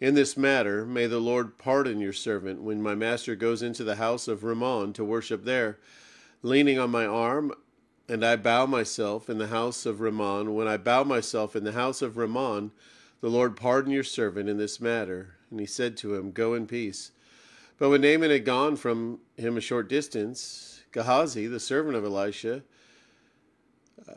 In 0.00 0.14
this 0.14 0.36
matter, 0.36 0.86
may 0.86 1.06
the 1.06 1.18
Lord 1.18 1.58
pardon 1.58 2.00
your 2.00 2.12
servant 2.12 2.62
when 2.62 2.80
my 2.80 2.94
master 2.94 3.34
goes 3.34 3.60
into 3.60 3.82
the 3.82 3.96
house 3.96 4.28
of 4.28 4.44
Rimmon 4.44 4.92
to 4.94 5.04
worship 5.04 5.44
there. 5.44 5.78
Leaning 6.42 6.78
on 6.78 6.90
my 6.90 7.06
arm 7.06 7.52
and 8.08 8.24
I 8.24 8.36
bow 8.36 8.66
myself 8.66 9.30
in 9.30 9.38
the 9.38 9.46
house 9.46 9.86
of 9.86 10.00
Rimmon. 10.00 10.54
When 10.54 10.68
I 10.68 10.76
bow 10.76 11.04
myself 11.04 11.54
in 11.54 11.64
the 11.64 11.72
house 11.72 12.02
of 12.02 12.16
Rimmon, 12.16 12.72
the 13.20 13.30
Lord 13.30 13.56
pardon 13.56 13.92
your 13.92 14.04
servant 14.04 14.48
in 14.48 14.58
this 14.58 14.80
matter. 14.80 15.36
And 15.50 15.60
he 15.60 15.66
said 15.66 15.96
to 15.98 16.14
him, 16.14 16.32
Go 16.32 16.54
in 16.54 16.66
peace. 16.66 17.12
But 17.78 17.90
when 17.90 18.00
Naaman 18.00 18.30
had 18.30 18.44
gone 18.44 18.76
from 18.76 19.20
him 19.36 19.56
a 19.56 19.60
short 19.60 19.88
distance, 19.88 20.82
Gehazi, 20.92 21.46
the 21.46 21.60
servant 21.60 21.96
of 21.96 22.04
Elisha, 22.04 22.62
uh, 24.08 24.14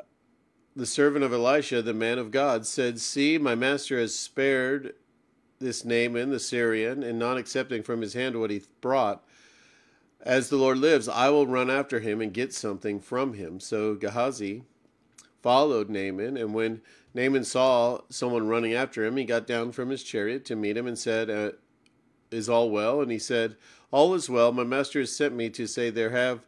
the 0.75 0.85
servant 0.85 1.23
of 1.23 1.31
Elisha, 1.31 1.81
the 1.81 1.93
man 1.93 2.19
of 2.19 2.31
God, 2.31 2.65
said, 2.65 2.99
See, 2.99 3.37
my 3.37 3.55
master 3.55 3.99
has 3.99 4.17
spared 4.17 4.93
this 5.59 5.85
Naaman, 5.85 6.31
the 6.31 6.39
Syrian, 6.39 7.01
and 7.01 7.17
not 7.17 7.37
accepting 7.37 7.81
from 7.81 8.01
his 8.01 8.13
hand 8.13 8.39
what 8.39 8.51
he 8.51 8.61
brought. 8.81 9.23
As 10.25 10.49
the 10.49 10.57
Lord 10.57 10.79
lives, 10.79 11.07
I 11.07 11.29
will 11.29 11.45
run 11.45 11.69
after 11.69 11.99
him 11.99 12.19
and 12.19 12.33
get 12.33 12.51
something 12.51 12.99
from 12.99 13.35
him. 13.35 13.59
So 13.59 13.93
Gehazi 13.93 14.63
followed 15.43 15.87
Naaman, 15.87 16.35
and 16.35 16.51
when 16.51 16.81
Naaman 17.13 17.43
saw 17.43 17.99
someone 18.09 18.47
running 18.47 18.73
after 18.73 19.05
him, 19.05 19.17
he 19.17 19.23
got 19.23 19.45
down 19.45 19.71
from 19.71 19.91
his 19.91 20.01
chariot 20.01 20.43
to 20.45 20.55
meet 20.55 20.75
him 20.75 20.87
and 20.87 20.97
said, 20.97 21.29
uh, 21.29 21.51
Is 22.31 22.49
all 22.49 22.71
well? 22.71 23.01
And 23.01 23.11
he 23.11 23.19
said, 23.19 23.55
All 23.91 24.15
is 24.15 24.27
well. 24.27 24.51
My 24.51 24.63
master 24.63 24.99
has 24.99 25.15
sent 25.15 25.35
me 25.35 25.51
to 25.51 25.67
say, 25.67 25.91
There 25.91 26.09
have 26.09 26.41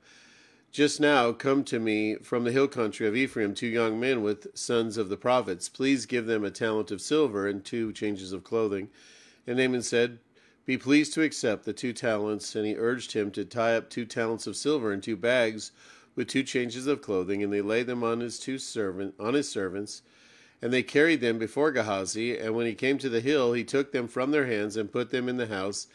just 0.71 0.99
now 0.99 1.31
come 1.31 1.63
to 1.65 1.79
me 1.79 2.15
from 2.15 2.43
the 2.43 2.51
hill 2.51 2.67
country 2.67 3.07
of 3.07 3.15
Ephraim 3.15 3.53
two 3.53 3.67
young 3.67 3.99
men 3.99 4.23
with 4.23 4.47
sons 4.57 4.97
of 4.97 5.09
the 5.09 5.17
prophets. 5.17 5.69
Please 5.69 6.07
give 6.07 6.25
them 6.25 6.43
a 6.43 6.51
talent 6.51 6.89
of 6.89 6.99
silver 6.99 7.47
and 7.47 7.63
two 7.63 7.93
changes 7.93 8.33
of 8.33 8.43
clothing. 8.43 8.89
And 9.45 9.57
Naaman 9.57 9.83
said, 9.83 10.17
Be 10.67 10.77
pleased 10.77 11.13
to 11.13 11.23
accept 11.23 11.65
the 11.65 11.73
two 11.73 11.93
talents. 11.93 12.55
And 12.55 12.67
he 12.67 12.75
urged 12.75 13.13
him 13.13 13.31
to 13.31 13.43
tie 13.43 13.75
up 13.75 13.89
two 13.89 14.05
talents 14.05 14.45
of 14.45 14.55
silver 14.55 14.93
in 14.93 15.01
two 15.01 15.17
bags 15.17 15.71
with 16.15 16.27
two 16.27 16.43
changes 16.43 16.85
of 16.85 17.01
clothing. 17.01 17.41
And 17.41 17.51
they 17.51 17.61
laid 17.61 17.87
them 17.87 18.03
on 18.03 18.19
his 18.19 18.37
two 18.37 18.59
servant 18.59 19.15
on 19.19 19.33
his 19.33 19.49
servants. 19.49 20.03
And 20.61 20.71
they 20.71 20.83
carried 20.83 21.21
them 21.21 21.39
before 21.39 21.71
Gehazi. 21.71 22.37
And 22.37 22.53
when 22.53 22.67
he 22.67 22.75
came 22.75 22.99
to 22.99 23.09
the 23.09 23.21
hill, 23.21 23.53
he 23.53 23.63
took 23.63 23.91
them 23.91 24.07
from 24.07 24.29
their 24.29 24.45
hands 24.45 24.77
and 24.77 24.91
put 24.91 25.09
them 25.09 25.27
in 25.27 25.37
the 25.37 25.47
house 25.47 25.87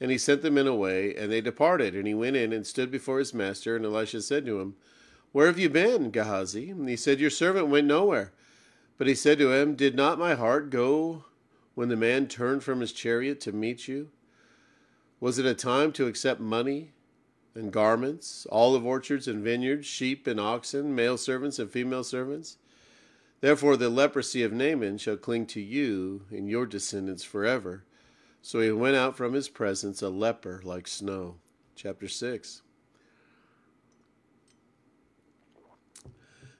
and 0.00 0.10
he 0.10 0.16
sent 0.16 0.40
the 0.40 0.50
men 0.50 0.66
away, 0.66 1.14
and 1.14 1.30
they 1.30 1.42
departed. 1.42 1.94
And 1.94 2.06
he 2.06 2.14
went 2.14 2.36
in 2.36 2.52
and 2.52 2.66
stood 2.66 2.90
before 2.90 3.18
his 3.18 3.34
master. 3.34 3.76
And 3.76 3.84
Elisha 3.84 4.22
said 4.22 4.46
to 4.46 4.60
him, 4.60 4.74
Where 5.32 5.46
have 5.46 5.58
you 5.58 5.68
been, 5.68 6.10
Gehazi? 6.10 6.70
And 6.70 6.88
he 6.88 6.96
said, 6.96 7.20
Your 7.20 7.30
servant 7.30 7.68
went 7.68 7.86
nowhere. 7.86 8.32
But 8.96 9.08
he 9.08 9.14
said 9.14 9.38
to 9.38 9.52
him, 9.52 9.74
Did 9.74 9.94
not 9.94 10.18
my 10.18 10.34
heart 10.34 10.70
go 10.70 11.26
when 11.74 11.90
the 11.90 11.96
man 11.96 12.28
turned 12.28 12.64
from 12.64 12.80
his 12.80 12.92
chariot 12.92 13.40
to 13.42 13.52
meet 13.52 13.88
you? 13.88 14.08
Was 15.20 15.38
it 15.38 15.46
a 15.46 15.54
time 15.54 15.92
to 15.92 16.06
accept 16.06 16.40
money 16.40 16.92
and 17.54 17.72
garments, 17.72 18.46
olive 18.50 18.84
orchards 18.86 19.28
and 19.28 19.44
vineyards, 19.44 19.86
sheep 19.86 20.26
and 20.26 20.40
oxen, 20.40 20.94
male 20.94 21.18
servants 21.18 21.58
and 21.58 21.70
female 21.70 22.04
servants? 22.04 22.56
Therefore, 23.40 23.76
the 23.76 23.88
leprosy 23.88 24.42
of 24.42 24.52
Naaman 24.52 24.98
shall 24.98 25.16
cling 25.16 25.46
to 25.46 25.60
you 25.60 26.22
and 26.30 26.48
your 26.48 26.66
descendants 26.66 27.22
forever 27.22 27.84
so 28.42 28.60
he 28.60 28.70
went 28.70 28.96
out 28.96 29.16
from 29.16 29.34
his 29.34 29.48
presence 29.48 30.02
a 30.02 30.08
leper 30.08 30.60
like 30.64 30.88
snow. 30.88 31.36
Chapter 31.76 32.08
6. 32.08 32.62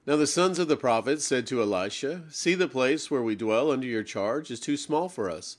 Now 0.06 0.16
the 0.16 0.26
sons 0.26 0.58
of 0.58 0.68
the 0.68 0.76
prophets 0.76 1.24
said 1.24 1.46
to 1.48 1.62
Elisha, 1.62 2.22
See 2.30 2.54
the 2.54 2.68
place 2.68 3.10
where 3.10 3.22
we 3.22 3.36
dwell 3.36 3.70
under 3.70 3.86
your 3.86 4.02
charge 4.02 4.50
is 4.50 4.60
too 4.60 4.76
small 4.76 5.08
for 5.08 5.30
us. 5.30 5.56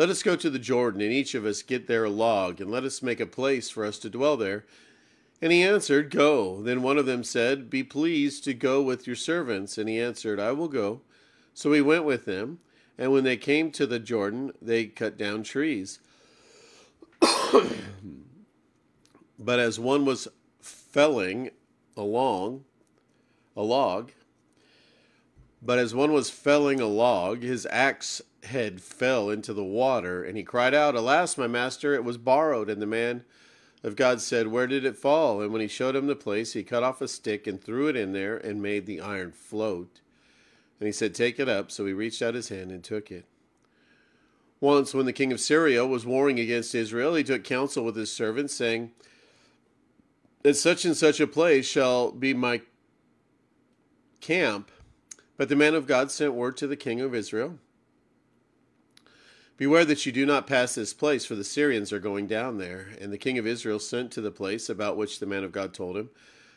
Let 0.00 0.08
us 0.08 0.22
go 0.22 0.34
to 0.34 0.48
the 0.48 0.58
Jordan, 0.58 1.02
and 1.02 1.12
each 1.12 1.34
of 1.34 1.44
us 1.44 1.60
get 1.60 1.86
there 1.86 2.04
a 2.04 2.08
log, 2.08 2.58
and 2.58 2.70
let 2.70 2.84
us 2.84 3.02
make 3.02 3.20
a 3.20 3.26
place 3.26 3.68
for 3.68 3.84
us 3.84 3.98
to 3.98 4.08
dwell 4.08 4.38
there. 4.38 4.64
And 5.42 5.52
he 5.52 5.62
answered, 5.62 6.10
Go. 6.10 6.62
Then 6.62 6.80
one 6.80 6.96
of 6.96 7.04
them 7.04 7.22
said, 7.22 7.68
Be 7.68 7.82
pleased 7.82 8.42
to 8.44 8.54
go 8.54 8.80
with 8.80 9.06
your 9.06 9.14
servants. 9.14 9.76
And 9.76 9.90
he 9.90 10.00
answered, 10.00 10.40
I 10.40 10.52
will 10.52 10.68
go. 10.68 11.02
So 11.52 11.74
he 11.74 11.82
went 11.82 12.04
with 12.04 12.24
them. 12.24 12.60
And 12.96 13.12
when 13.12 13.24
they 13.24 13.36
came 13.36 13.70
to 13.72 13.86
the 13.86 13.98
Jordan, 13.98 14.54
they 14.62 14.86
cut 14.86 15.18
down 15.18 15.42
trees. 15.42 15.98
but 19.38 19.58
as 19.58 19.78
one 19.78 20.06
was 20.06 20.28
felling 20.60 21.50
along 21.94 22.64
a 23.54 23.60
log, 23.60 24.12
but 25.60 25.78
as 25.78 25.94
one 25.94 26.14
was 26.14 26.30
felling 26.30 26.80
a 26.80 26.86
log, 26.86 27.42
his 27.42 27.66
axe 27.70 28.22
head 28.44 28.80
fell 28.80 29.30
into 29.30 29.52
the 29.52 29.64
water, 29.64 30.24
and 30.24 30.36
he 30.36 30.42
cried 30.42 30.74
out, 30.74 30.94
Alas, 30.94 31.36
my 31.36 31.46
master, 31.46 31.94
it 31.94 32.04
was 32.04 32.18
borrowed. 32.18 32.70
And 32.70 32.80
the 32.80 32.86
man 32.86 33.24
of 33.82 33.96
God 33.96 34.20
said, 34.20 34.48
Where 34.48 34.66
did 34.66 34.84
it 34.84 34.96
fall? 34.96 35.40
And 35.40 35.52
when 35.52 35.60
he 35.60 35.68
showed 35.68 35.96
him 35.96 36.06
the 36.06 36.16
place, 36.16 36.52
he 36.52 36.62
cut 36.62 36.82
off 36.82 37.00
a 37.00 37.08
stick 37.08 37.46
and 37.46 37.62
threw 37.62 37.88
it 37.88 37.96
in 37.96 38.12
there 38.12 38.36
and 38.36 38.62
made 38.62 38.86
the 38.86 39.00
iron 39.00 39.32
float. 39.32 40.00
And 40.78 40.86
he 40.86 40.92
said, 40.92 41.14
Take 41.14 41.38
it 41.38 41.48
up. 41.48 41.70
So 41.70 41.86
he 41.86 41.92
reached 41.92 42.22
out 42.22 42.34
his 42.34 42.48
hand 42.48 42.70
and 42.70 42.82
took 42.82 43.10
it. 43.10 43.26
Once, 44.60 44.92
when 44.92 45.06
the 45.06 45.12
king 45.12 45.32
of 45.32 45.40
Syria 45.40 45.86
was 45.86 46.04
warring 46.04 46.38
against 46.38 46.74
Israel, 46.74 47.14
he 47.14 47.24
took 47.24 47.44
counsel 47.44 47.84
with 47.84 47.96
his 47.96 48.12
servants, 48.12 48.54
saying, 48.54 48.90
At 50.44 50.56
such 50.56 50.84
and 50.84 50.96
such 50.96 51.18
a 51.18 51.26
place 51.26 51.66
shall 51.66 52.10
be 52.12 52.34
my 52.34 52.60
camp. 54.20 54.70
But 55.38 55.48
the 55.48 55.56
man 55.56 55.74
of 55.74 55.86
God 55.86 56.10
sent 56.10 56.34
word 56.34 56.58
to 56.58 56.66
the 56.66 56.76
king 56.76 57.00
of 57.00 57.14
Israel 57.14 57.58
Beware 59.60 59.84
that 59.84 60.06
you 60.06 60.10
do 60.10 60.24
not 60.24 60.46
pass 60.46 60.74
this 60.74 60.94
place, 60.94 61.26
for 61.26 61.34
the 61.34 61.44
Syrians 61.44 61.92
are 61.92 61.98
going 61.98 62.26
down 62.26 62.56
there. 62.56 62.88
And 62.98 63.12
the 63.12 63.18
king 63.18 63.36
of 63.36 63.46
Israel 63.46 63.78
sent 63.78 64.10
to 64.12 64.22
the 64.22 64.30
place 64.30 64.70
about 64.70 64.96
which 64.96 65.18
the 65.18 65.26
man 65.26 65.44
of 65.44 65.52
God 65.52 65.74
told 65.74 65.98
him. 65.98 66.08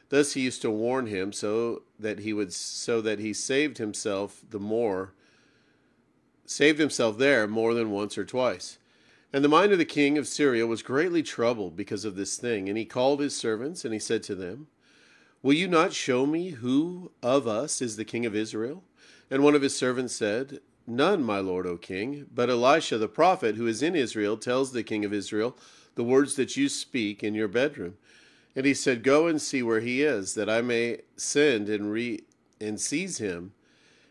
Thus 0.07 0.31
he 0.31 0.39
used 0.39 0.61
to 0.61 0.71
warn 0.71 1.07
him 1.07 1.33
so 1.33 1.81
that 1.99 2.19
he 2.19 2.31
would 2.31 2.53
so 2.53 3.01
that 3.01 3.19
he 3.19 3.33
saved 3.33 3.77
himself 3.77 4.41
the 4.49 4.59
more 4.59 5.11
saved 6.45 6.79
himself 6.79 7.17
there 7.17 7.45
more 7.45 7.73
than 7.73 7.91
once 7.91 8.17
or 8.17 8.23
twice. 8.23 8.77
And 9.33 9.43
the 9.43 9.49
mind 9.49 9.73
of 9.73 9.79
the 9.79 9.83
king 9.83 10.17
of 10.17 10.25
Syria 10.25 10.65
was 10.65 10.81
greatly 10.81 11.23
troubled 11.23 11.75
because 11.75 12.05
of 12.05 12.15
this 12.15 12.37
thing, 12.37 12.69
and 12.69 12.77
he 12.77 12.85
called 12.85 13.19
his 13.19 13.35
servants 13.35 13.83
and 13.83 13.93
he 13.93 13.99
said 13.99 14.23
to 14.23 14.35
them, 14.35 14.67
Will 15.41 15.51
you 15.51 15.67
not 15.67 15.91
show 15.91 16.25
me 16.25 16.51
who 16.51 17.11
of 17.21 17.49
us 17.49 17.81
is 17.81 17.97
the 17.97 18.05
king 18.05 18.25
of 18.25 18.33
Israel? 18.33 18.81
And 19.29 19.43
one 19.43 19.55
of 19.55 19.61
his 19.61 19.75
servants 19.75 20.15
said, 20.15 20.61
None, 20.85 21.23
my 21.23 21.39
lord, 21.39 21.65
O 21.65 21.77
king, 21.77 22.25
but 22.33 22.49
Elisha 22.49 22.97
the 22.97 23.07
prophet 23.07 23.55
who 23.55 23.67
is 23.67 23.81
in 23.81 23.95
Israel 23.95 24.37
tells 24.37 24.71
the 24.71 24.83
king 24.83 25.05
of 25.05 25.13
Israel 25.13 25.55
the 25.95 26.03
words 26.03 26.35
that 26.35 26.57
you 26.57 26.67
speak 26.67 27.23
in 27.23 27.33
your 27.33 27.47
bedroom. 27.47 27.95
And 28.55 28.65
he 28.65 28.73
said, 28.73 29.03
Go 29.03 29.27
and 29.27 29.41
see 29.41 29.63
where 29.63 29.79
he 29.79 30.01
is, 30.01 30.33
that 30.35 30.49
I 30.49 30.61
may 30.61 31.01
send 31.15 31.69
and 31.69 31.91
re 31.91 32.23
and 32.59 32.79
seize 32.79 33.17
him. 33.17 33.53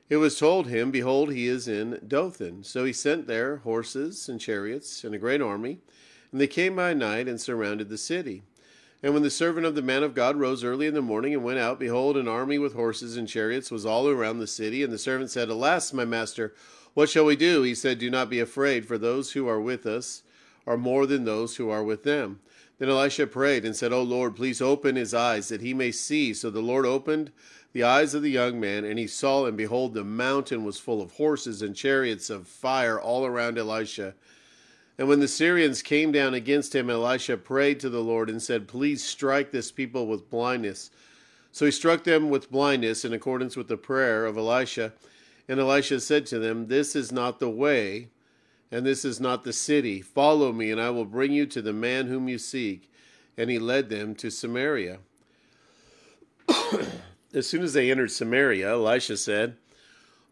It 0.09 0.17
was 0.17 0.39
told 0.39 0.67
him, 0.67 0.91
Behold, 0.91 1.33
he 1.33 1.47
is 1.47 1.69
in 1.69 2.01
Dothan. 2.07 2.65
So 2.65 2.85
he 2.85 2.93
sent 2.93 3.27
there 3.27 3.59
horses 3.59 4.29
and 4.29 4.41
chariots 4.41 5.05
and 5.05 5.15
a 5.15 5.19
great 5.19 5.41
army, 5.41 5.79
and 6.31 6.41
they 6.41 6.47
came 6.47 6.77
by 6.77 6.93
night 6.93 7.29
and 7.29 7.41
surrounded 7.41 7.89
the 7.89 7.99
city. 7.99 8.43
And 9.03 9.13
when 9.15 9.25
the 9.25 9.31
servant 9.31 9.67
of 9.67 9.75
the 9.75 9.83
man 9.83 10.05
of 10.05 10.15
God 10.15 10.37
rose 10.37 10.63
early 10.63 10.87
in 10.87 10.95
the 10.95 11.03
morning 11.03 11.35
and 11.35 11.43
went 11.43 11.59
out, 11.59 11.81
behold, 11.81 12.17
an 12.17 12.29
army 12.29 12.59
with 12.59 12.75
horses 12.75 13.17
and 13.17 13.27
chariots 13.27 13.71
was 13.71 13.85
all 13.85 14.09
around 14.09 14.39
the 14.39 14.47
city. 14.47 14.83
And 14.83 14.93
the 14.93 14.99
servant 14.99 15.31
said, 15.31 15.49
Alas, 15.49 15.93
my 15.93 16.05
master, 16.05 16.55
what 16.95 17.09
shall 17.09 17.25
we 17.25 17.35
do? 17.35 17.63
He 17.63 17.75
said, 17.75 17.99
Do 17.99 18.11
not 18.11 18.31
be 18.31 18.39
afraid, 18.39 18.87
for 18.87 18.99
those 18.99 19.33
who 19.33 19.49
are 19.49 19.61
with 19.61 19.87
us 19.87 20.23
are 20.67 20.77
more 20.77 21.07
than 21.07 21.25
those 21.25 21.57
who 21.57 21.69
are 21.69 21.83
with 21.83 22.05
them. 22.05 22.41
Then 22.79 22.89
Elisha 22.89 23.27
prayed 23.27 23.65
and 23.65 23.75
said, 23.75 23.93
O 23.93 24.03
Lord, 24.03 24.37
please 24.37 24.61
open 24.61 24.97
his 24.97 25.15
eyes 25.15 25.49
that 25.49 25.61
he 25.61 25.75
may 25.75 25.91
see. 25.91 26.33
So 26.33 26.51
the 26.51 26.61
Lord 26.61 26.87
opened 26.87 27.33
the 27.73 27.83
eyes 27.83 28.15
of 28.15 28.23
the 28.23 28.31
young 28.31 28.61
man, 28.61 28.85
and 28.85 28.99
he 28.99 29.07
saw, 29.07 29.47
and 29.47 29.57
behold, 29.57 29.95
the 29.95 30.05
mountain 30.05 30.65
was 30.65 30.79
full 30.79 31.01
of 31.01 31.13
horses 31.13 31.63
and 31.63 31.75
chariots 31.75 32.29
of 32.29 32.47
fire 32.47 33.01
all 33.01 33.25
around 33.25 33.59
Elisha. 33.59 34.15
And 34.99 35.09
when 35.09 35.21
the 35.21 35.29
Syrians 35.29 35.83
came 35.83 36.13
down 36.13 36.35
against 36.35 36.75
him, 36.75 36.91
Elisha 36.91 37.37
prayed 37.37 37.81
to 37.81 37.91
the 37.91 38.03
Lord 38.03 38.29
and 38.29 38.43
said, 38.43 38.69
Please 38.69 39.03
strike 39.03 39.51
this 39.51 39.73
people 39.73 40.07
with 40.07 40.31
blindness. 40.31 40.91
So 41.51 41.65
he 41.65 41.71
struck 41.71 42.05
them 42.05 42.31
with 42.31 42.51
blindness 42.51 43.05
in 43.05 43.13
accordance 43.13 43.57
with 43.57 43.69
the 43.69 43.77
prayer 43.77 44.27
of 44.27 44.37
Elisha. 44.37 44.93
And 45.49 45.59
Elisha 45.59 46.01
said 46.01 46.27
to 46.27 46.39
them, 46.39 46.69
This 46.69 46.95
is 46.95 47.11
not 47.11 47.41
the 47.41 47.51
way 47.51 48.09
and 48.73 48.87
this 48.87 49.05
is 49.05 49.21
not 49.21 49.45
the 49.45 49.53
city. 49.53 50.01
Follow 50.01 50.51
me, 50.51 50.71
and 50.71 50.81
I 50.81 50.89
will 50.89 51.05
bring 51.05 51.31
you 51.31 51.45
to 51.47 51.61
the 51.61 51.75
man 51.75 52.07
whom 52.07 52.27
you 52.27 52.39
seek. 52.39 52.91
And 53.37 53.51
he 53.51 53.59
led 53.59 53.91
them 53.91 54.15
to 54.17 54.31
Samaria. 54.31 54.99
as 57.35 57.47
soon 57.47 57.63
as 57.63 57.75
they 57.75 57.91
entered 57.91 58.11
Samaria, 58.11 58.73
Elisha 58.73 59.19
said, 59.19 59.57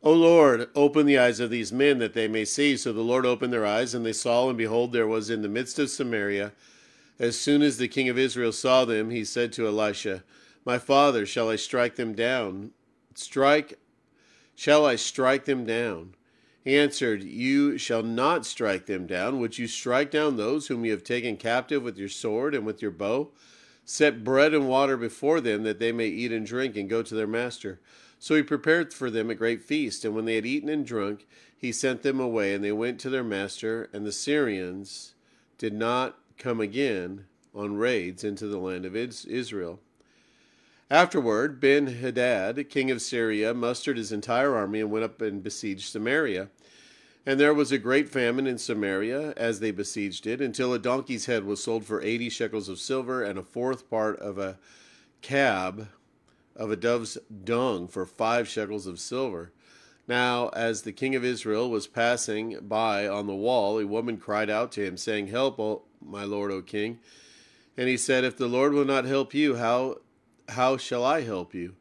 O 0.03 0.13
Lord, 0.13 0.71
open 0.75 1.05
the 1.05 1.19
eyes 1.19 1.41
of 1.41 1.51
these 1.51 1.73
men 1.73 1.99
that 1.99 2.15
they 2.15 2.27
may 2.27 2.45
see. 2.45 2.77
So 2.77 2.93
the 2.93 3.03
Lord 3.03 3.27
opened 3.27 3.53
their 3.53 3.67
eyes, 3.67 3.95
and 3.95 4.05
they 4.05 4.15
saw, 4.15 4.49
and 4.49 4.57
behold, 4.57 4.93
there 4.93 5.07
was 5.07 5.29
in 5.29 5.43
the 5.43 5.49
midst 5.49 5.79
of 5.79 5.91
Samaria. 5.91 6.53
As 7.19 7.39
soon 7.39 7.61
as 7.61 7.77
the 7.77 7.89
king 7.89 8.09
of 8.09 8.17
Israel 8.17 8.53
saw 8.53 8.87
them, 8.87 9.11
he 9.11 9.25
said 9.25 9.53
to 9.53 9.67
Elisha, 9.67 10.25
My 10.65 10.79
father, 10.79 11.27
shall 11.27 11.51
I 11.51 11.57
strike 11.57 11.97
them 11.97 12.15
down? 12.15 12.71
Strike, 13.15 13.79
shall 14.55 14.87
I 14.87 14.97
strike 14.97 15.45
them 15.45 15.67
down? 15.67 16.15
He 16.65 16.79
answered, 16.79 17.23
You 17.23 17.77
shall 17.77 18.03
not 18.03 18.47
strike 18.47 18.87
them 18.87 19.07
down. 19.07 19.39
Would 19.39 19.59
you 19.59 19.67
strike 19.67 20.11
down 20.11 20.37
those 20.37 20.69
whom 20.69 20.87
you 20.87 20.93
have 20.93 21.05
taken 21.05 21.37
captive 21.37 21.83
with 21.83 21.99
your 21.99 22.09
sword 22.09 22.55
and 22.55 22.65
with 22.65 22.81
your 22.81 22.91
bow? 22.91 23.33
set 23.91 24.23
bread 24.23 24.55
and 24.55 24.69
water 24.69 24.97
before 24.97 25.41
them, 25.41 25.65
that 25.65 25.81
they 25.81 25.91
may 25.91 26.07
eat 26.07 26.31
and 26.31 26.47
drink 26.47 26.77
and 26.77 26.89
go 26.89 27.03
to 27.03 27.15
their 27.15 27.27
master. 27.27 27.81
So 28.23 28.37
he 28.37 28.43
prepared 28.43 28.93
for 28.93 29.11
them 29.11 29.31
a 29.31 29.35
great 29.35 29.63
feast, 29.63 30.05
and 30.05 30.15
when 30.15 30.27
they 30.27 30.35
had 30.35 30.45
eaten 30.45 30.69
and 30.69 30.85
drunk, 30.85 31.27
he 31.57 31.73
sent 31.73 32.03
them 32.03 32.21
away, 32.21 32.55
and 32.55 32.63
they 32.63 32.71
went 32.71 33.01
to 33.01 33.11
their 33.11 33.25
master, 33.25 33.89
and 33.95 34.05
the 34.05 34.13
Syrians 34.13 35.15
did 35.57 35.73
not 35.73 36.19
come 36.37 36.61
again 36.61 37.25
on 37.55 37.77
raids 37.77 38.23
into 38.23 38.47
the 38.47 38.59
land 38.59 38.85
of 38.85 38.95
Israel. 38.95 39.81
Afterward, 40.91 41.61
Ben 41.61 41.87
Hadad, 41.87 42.69
king 42.69 42.91
of 42.91 43.01
Syria, 43.01 43.55
mustered 43.55 43.97
his 43.97 44.13
entire 44.13 44.55
army 44.55 44.81
and 44.81 44.91
went 44.91 45.05
up 45.05 45.23
and 45.23 45.43
besieged 45.43 45.89
Samaria. 45.89 46.51
And 47.25 47.41
there 47.41 47.55
was 47.55 47.73
a 47.73 47.79
great 47.79 48.09
famine 48.09 48.47
in 48.47 48.59
Samaria 48.59 49.33
as 49.37 49.61
they 49.61 49.71
besieged 49.71 50.27
it, 50.27 50.43
until 50.43 50.75
a 50.75 50.79
donkey's 50.79 51.25
head 51.25 51.45
was 51.45 51.63
sold 51.63 51.87
for 51.87 52.03
eighty 52.03 52.29
shekels 52.29 52.69
of 52.69 52.79
silver, 52.79 53.23
and 53.23 53.39
a 53.39 53.43
fourth 53.43 53.89
part 53.89 54.19
of 54.19 54.37
a 54.37 54.59
cab 55.23 55.89
of 56.61 56.71
a 56.71 56.77
dove's 56.77 57.17
dung 57.43 57.89
for 57.89 58.05
five 58.05 58.47
shekels 58.47 58.87
of 58.87 59.01
silver. 59.01 59.51
Now, 60.07 60.49
as 60.49 60.83
the 60.83 60.93
king 60.93 61.15
of 61.15 61.25
Israel 61.25 61.71
was 61.71 61.87
passing 61.87 62.59
by 62.61 63.09
on 63.09 63.27
the 63.27 63.35
wall, 63.35 63.79
a 63.79 63.87
woman 63.87 64.19
cried 64.19 64.51
out 64.51 64.71
to 64.73 64.85
him, 64.85 64.99
saying, 64.99 65.29
Help, 65.29 65.59
o 65.59 65.83
my 66.05 66.25
lord, 66.25 66.53
O 66.53 66.61
king. 66.61 66.99
And 67.79 67.89
he 67.89 67.97
said, 67.97 68.25
If 68.25 68.37
the 68.37 68.47
Lord 68.47 68.75
will 68.75 68.85
not 68.85 69.07
help 69.07 69.33
you, 69.33 69.57
how 69.57 69.99
how 70.51 70.77
shall 70.77 71.05
I 71.05 71.23
help 71.23 71.55
you? 71.55 71.77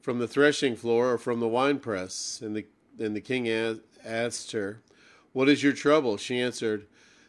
From 0.00 0.18
the 0.18 0.28
threshing 0.28 0.76
floor 0.76 1.12
or 1.12 1.18
from 1.18 1.40
the 1.40 1.48
winepress? 1.48 2.40
And 2.42 2.54
the, 2.54 2.66
and 2.98 3.16
the 3.16 3.20
king 3.20 3.48
asked 4.04 4.52
her, 4.52 4.82
What 5.32 5.48
is 5.48 5.62
your 5.62 5.72
trouble? 5.72 6.18
She 6.18 6.38
answered, 6.38 6.86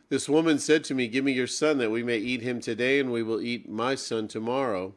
This 0.10 0.27
woman 0.27 0.60
said 0.60 0.84
to 0.86 0.96
me, 0.96 1.08
Give 1.08 1.24
me 1.24 1.32
your 1.32 1.48
son, 1.48 1.77
that 1.77 1.91
we 1.91 2.03
may 2.03 2.18
eat 2.18 2.41
him 2.41 2.60
today, 2.60 3.00
and 3.00 3.12
we 3.12 3.24
will 3.24 3.39
eat 3.39 3.70
my 3.70 3.96
son 3.96 4.27
tomorrow. 4.27 4.96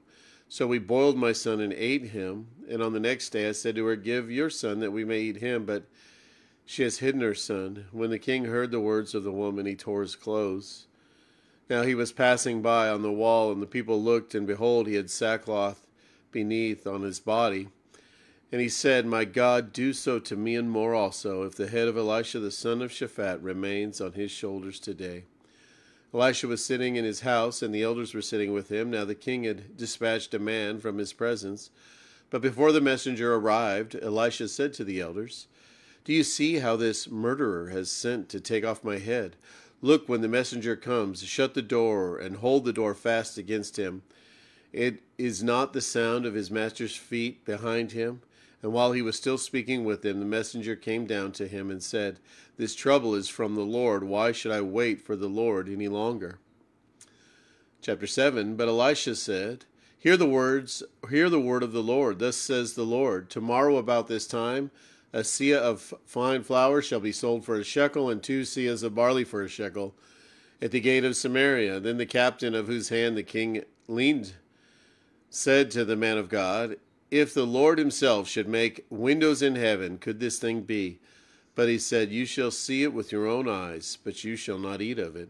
So 0.52 0.66
we 0.66 0.78
boiled 0.78 1.16
my 1.16 1.32
son 1.32 1.60
and 1.60 1.72
ate 1.72 2.08
him. 2.08 2.48
And 2.68 2.82
on 2.82 2.92
the 2.92 3.00
next 3.00 3.30
day 3.30 3.48
I 3.48 3.52
said 3.52 3.74
to 3.76 3.86
her, 3.86 3.96
Give 3.96 4.30
your 4.30 4.50
son, 4.50 4.80
that 4.80 4.90
we 4.90 5.02
may 5.02 5.20
eat 5.20 5.38
him. 5.38 5.64
But 5.64 5.84
she 6.66 6.82
has 6.82 6.98
hidden 6.98 7.22
her 7.22 7.34
son. 7.34 7.86
When 7.90 8.10
the 8.10 8.18
king 8.18 8.44
heard 8.44 8.70
the 8.70 8.78
words 8.78 9.14
of 9.14 9.24
the 9.24 9.32
woman, 9.32 9.64
he 9.64 9.74
tore 9.74 10.02
his 10.02 10.14
clothes. 10.14 10.88
Now 11.70 11.84
he 11.84 11.94
was 11.94 12.12
passing 12.12 12.60
by 12.60 12.90
on 12.90 13.00
the 13.00 13.10
wall, 13.10 13.50
and 13.50 13.62
the 13.62 13.66
people 13.66 14.02
looked, 14.02 14.34
and 14.34 14.46
behold, 14.46 14.86
he 14.86 14.96
had 14.96 15.08
sackcloth 15.08 15.86
beneath 16.30 16.86
on 16.86 17.00
his 17.00 17.18
body. 17.18 17.68
And 18.52 18.60
he 18.60 18.68
said, 18.68 19.06
My 19.06 19.24
God, 19.24 19.72
do 19.72 19.94
so 19.94 20.18
to 20.18 20.36
me 20.36 20.54
and 20.54 20.70
more 20.70 20.94
also, 20.94 21.44
if 21.44 21.54
the 21.54 21.68
head 21.68 21.88
of 21.88 21.96
Elisha 21.96 22.40
the 22.40 22.50
son 22.50 22.82
of 22.82 22.90
Shaphat 22.90 23.38
remains 23.40 24.02
on 24.02 24.12
his 24.12 24.30
shoulders 24.30 24.78
today. 24.78 25.24
Elisha 26.14 26.46
was 26.46 26.64
sitting 26.64 26.96
in 26.96 27.04
his 27.04 27.20
house, 27.20 27.62
and 27.62 27.74
the 27.74 27.82
elders 27.82 28.12
were 28.12 28.20
sitting 28.20 28.52
with 28.52 28.70
him. 28.70 28.90
Now 28.90 29.04
the 29.04 29.14
king 29.14 29.44
had 29.44 29.76
dispatched 29.76 30.34
a 30.34 30.38
man 30.38 30.78
from 30.78 30.98
his 30.98 31.12
presence. 31.12 31.70
But 32.28 32.42
before 32.42 32.72
the 32.72 32.80
messenger 32.80 33.34
arrived, 33.34 33.94
Elisha 33.94 34.48
said 34.48 34.72
to 34.74 34.84
the 34.84 35.00
elders, 35.00 35.46
Do 36.04 36.12
you 36.12 36.22
see 36.22 36.56
how 36.56 36.76
this 36.76 37.10
murderer 37.10 37.70
has 37.70 37.90
sent 37.90 38.28
to 38.30 38.40
take 38.40 38.64
off 38.64 38.84
my 38.84 38.98
head? 38.98 39.36
Look, 39.80 40.08
when 40.08 40.20
the 40.20 40.28
messenger 40.28 40.76
comes, 40.76 41.22
shut 41.22 41.54
the 41.54 41.62
door 41.62 42.18
and 42.18 42.36
hold 42.36 42.64
the 42.64 42.72
door 42.72 42.94
fast 42.94 43.38
against 43.38 43.78
him. 43.78 44.02
It 44.72 45.02
is 45.18 45.42
not 45.42 45.72
the 45.72 45.80
sound 45.80 46.24
of 46.24 46.34
his 46.34 46.50
master's 46.50 46.96
feet 46.96 47.44
behind 47.44 47.92
him. 47.92 48.22
And 48.62 48.72
while 48.72 48.92
he 48.92 49.02
was 49.02 49.16
still 49.16 49.38
speaking 49.38 49.84
with 49.84 50.02
them, 50.02 50.20
the 50.20 50.24
messenger 50.24 50.76
came 50.76 51.04
down 51.04 51.32
to 51.32 51.48
him 51.48 51.70
and 51.70 51.82
said, 51.82 52.20
This 52.56 52.76
trouble 52.76 53.14
is 53.14 53.28
from 53.28 53.56
the 53.56 53.62
Lord. 53.62 54.04
Why 54.04 54.30
should 54.30 54.52
I 54.52 54.60
wait 54.60 55.00
for 55.00 55.16
the 55.16 55.28
Lord 55.28 55.68
any 55.68 55.88
longer? 55.88 56.38
Chapter 57.80 58.06
7 58.06 58.54
But 58.54 58.68
Elisha 58.68 59.16
said, 59.16 59.64
Hear 59.98 60.16
the 60.16 60.28
words, 60.28 60.84
hear 61.10 61.28
the 61.28 61.40
word 61.40 61.64
of 61.64 61.72
the 61.72 61.82
Lord. 61.82 62.20
Thus 62.20 62.36
says 62.36 62.74
the 62.74 62.84
Lord, 62.84 63.28
Tomorrow 63.28 63.76
about 63.76 64.06
this 64.06 64.26
time, 64.28 64.70
a 65.12 65.20
seah 65.20 65.58
of 65.58 65.92
fine 66.06 66.42
flour 66.42 66.80
shall 66.80 67.00
be 67.00 67.12
sold 67.12 67.44
for 67.44 67.56
a 67.56 67.64
shekel, 67.64 68.08
and 68.08 68.22
two 68.22 68.42
seahs 68.42 68.84
of 68.84 68.94
barley 68.94 69.24
for 69.24 69.42
a 69.42 69.48
shekel, 69.48 69.94
at 70.60 70.70
the 70.70 70.80
gate 70.80 71.04
of 71.04 71.16
Samaria. 71.16 71.80
Then 71.80 71.98
the 71.98 72.06
captain 72.06 72.54
of 72.54 72.68
whose 72.68 72.88
hand 72.88 73.16
the 73.16 73.22
king 73.22 73.64
leaned 73.88 74.34
said 75.28 75.70
to 75.72 75.84
the 75.84 75.96
man 75.96 76.18
of 76.18 76.28
God, 76.28 76.76
If 77.12 77.34
the 77.34 77.44
Lord 77.44 77.78
himself 77.78 78.26
should 78.26 78.48
make 78.48 78.86
windows 78.88 79.42
in 79.42 79.54
heaven, 79.54 79.98
could 79.98 80.18
this 80.18 80.38
thing 80.38 80.62
be? 80.62 80.98
But 81.54 81.68
he 81.68 81.76
said, 81.76 82.10
You 82.10 82.24
shall 82.24 82.50
see 82.50 82.84
it 82.84 82.94
with 82.94 83.12
your 83.12 83.26
own 83.26 83.46
eyes, 83.50 83.98
but 84.02 84.24
you 84.24 84.34
shall 84.34 84.58
not 84.58 84.80
eat 84.80 84.98
of 84.98 85.14
it. 85.14 85.28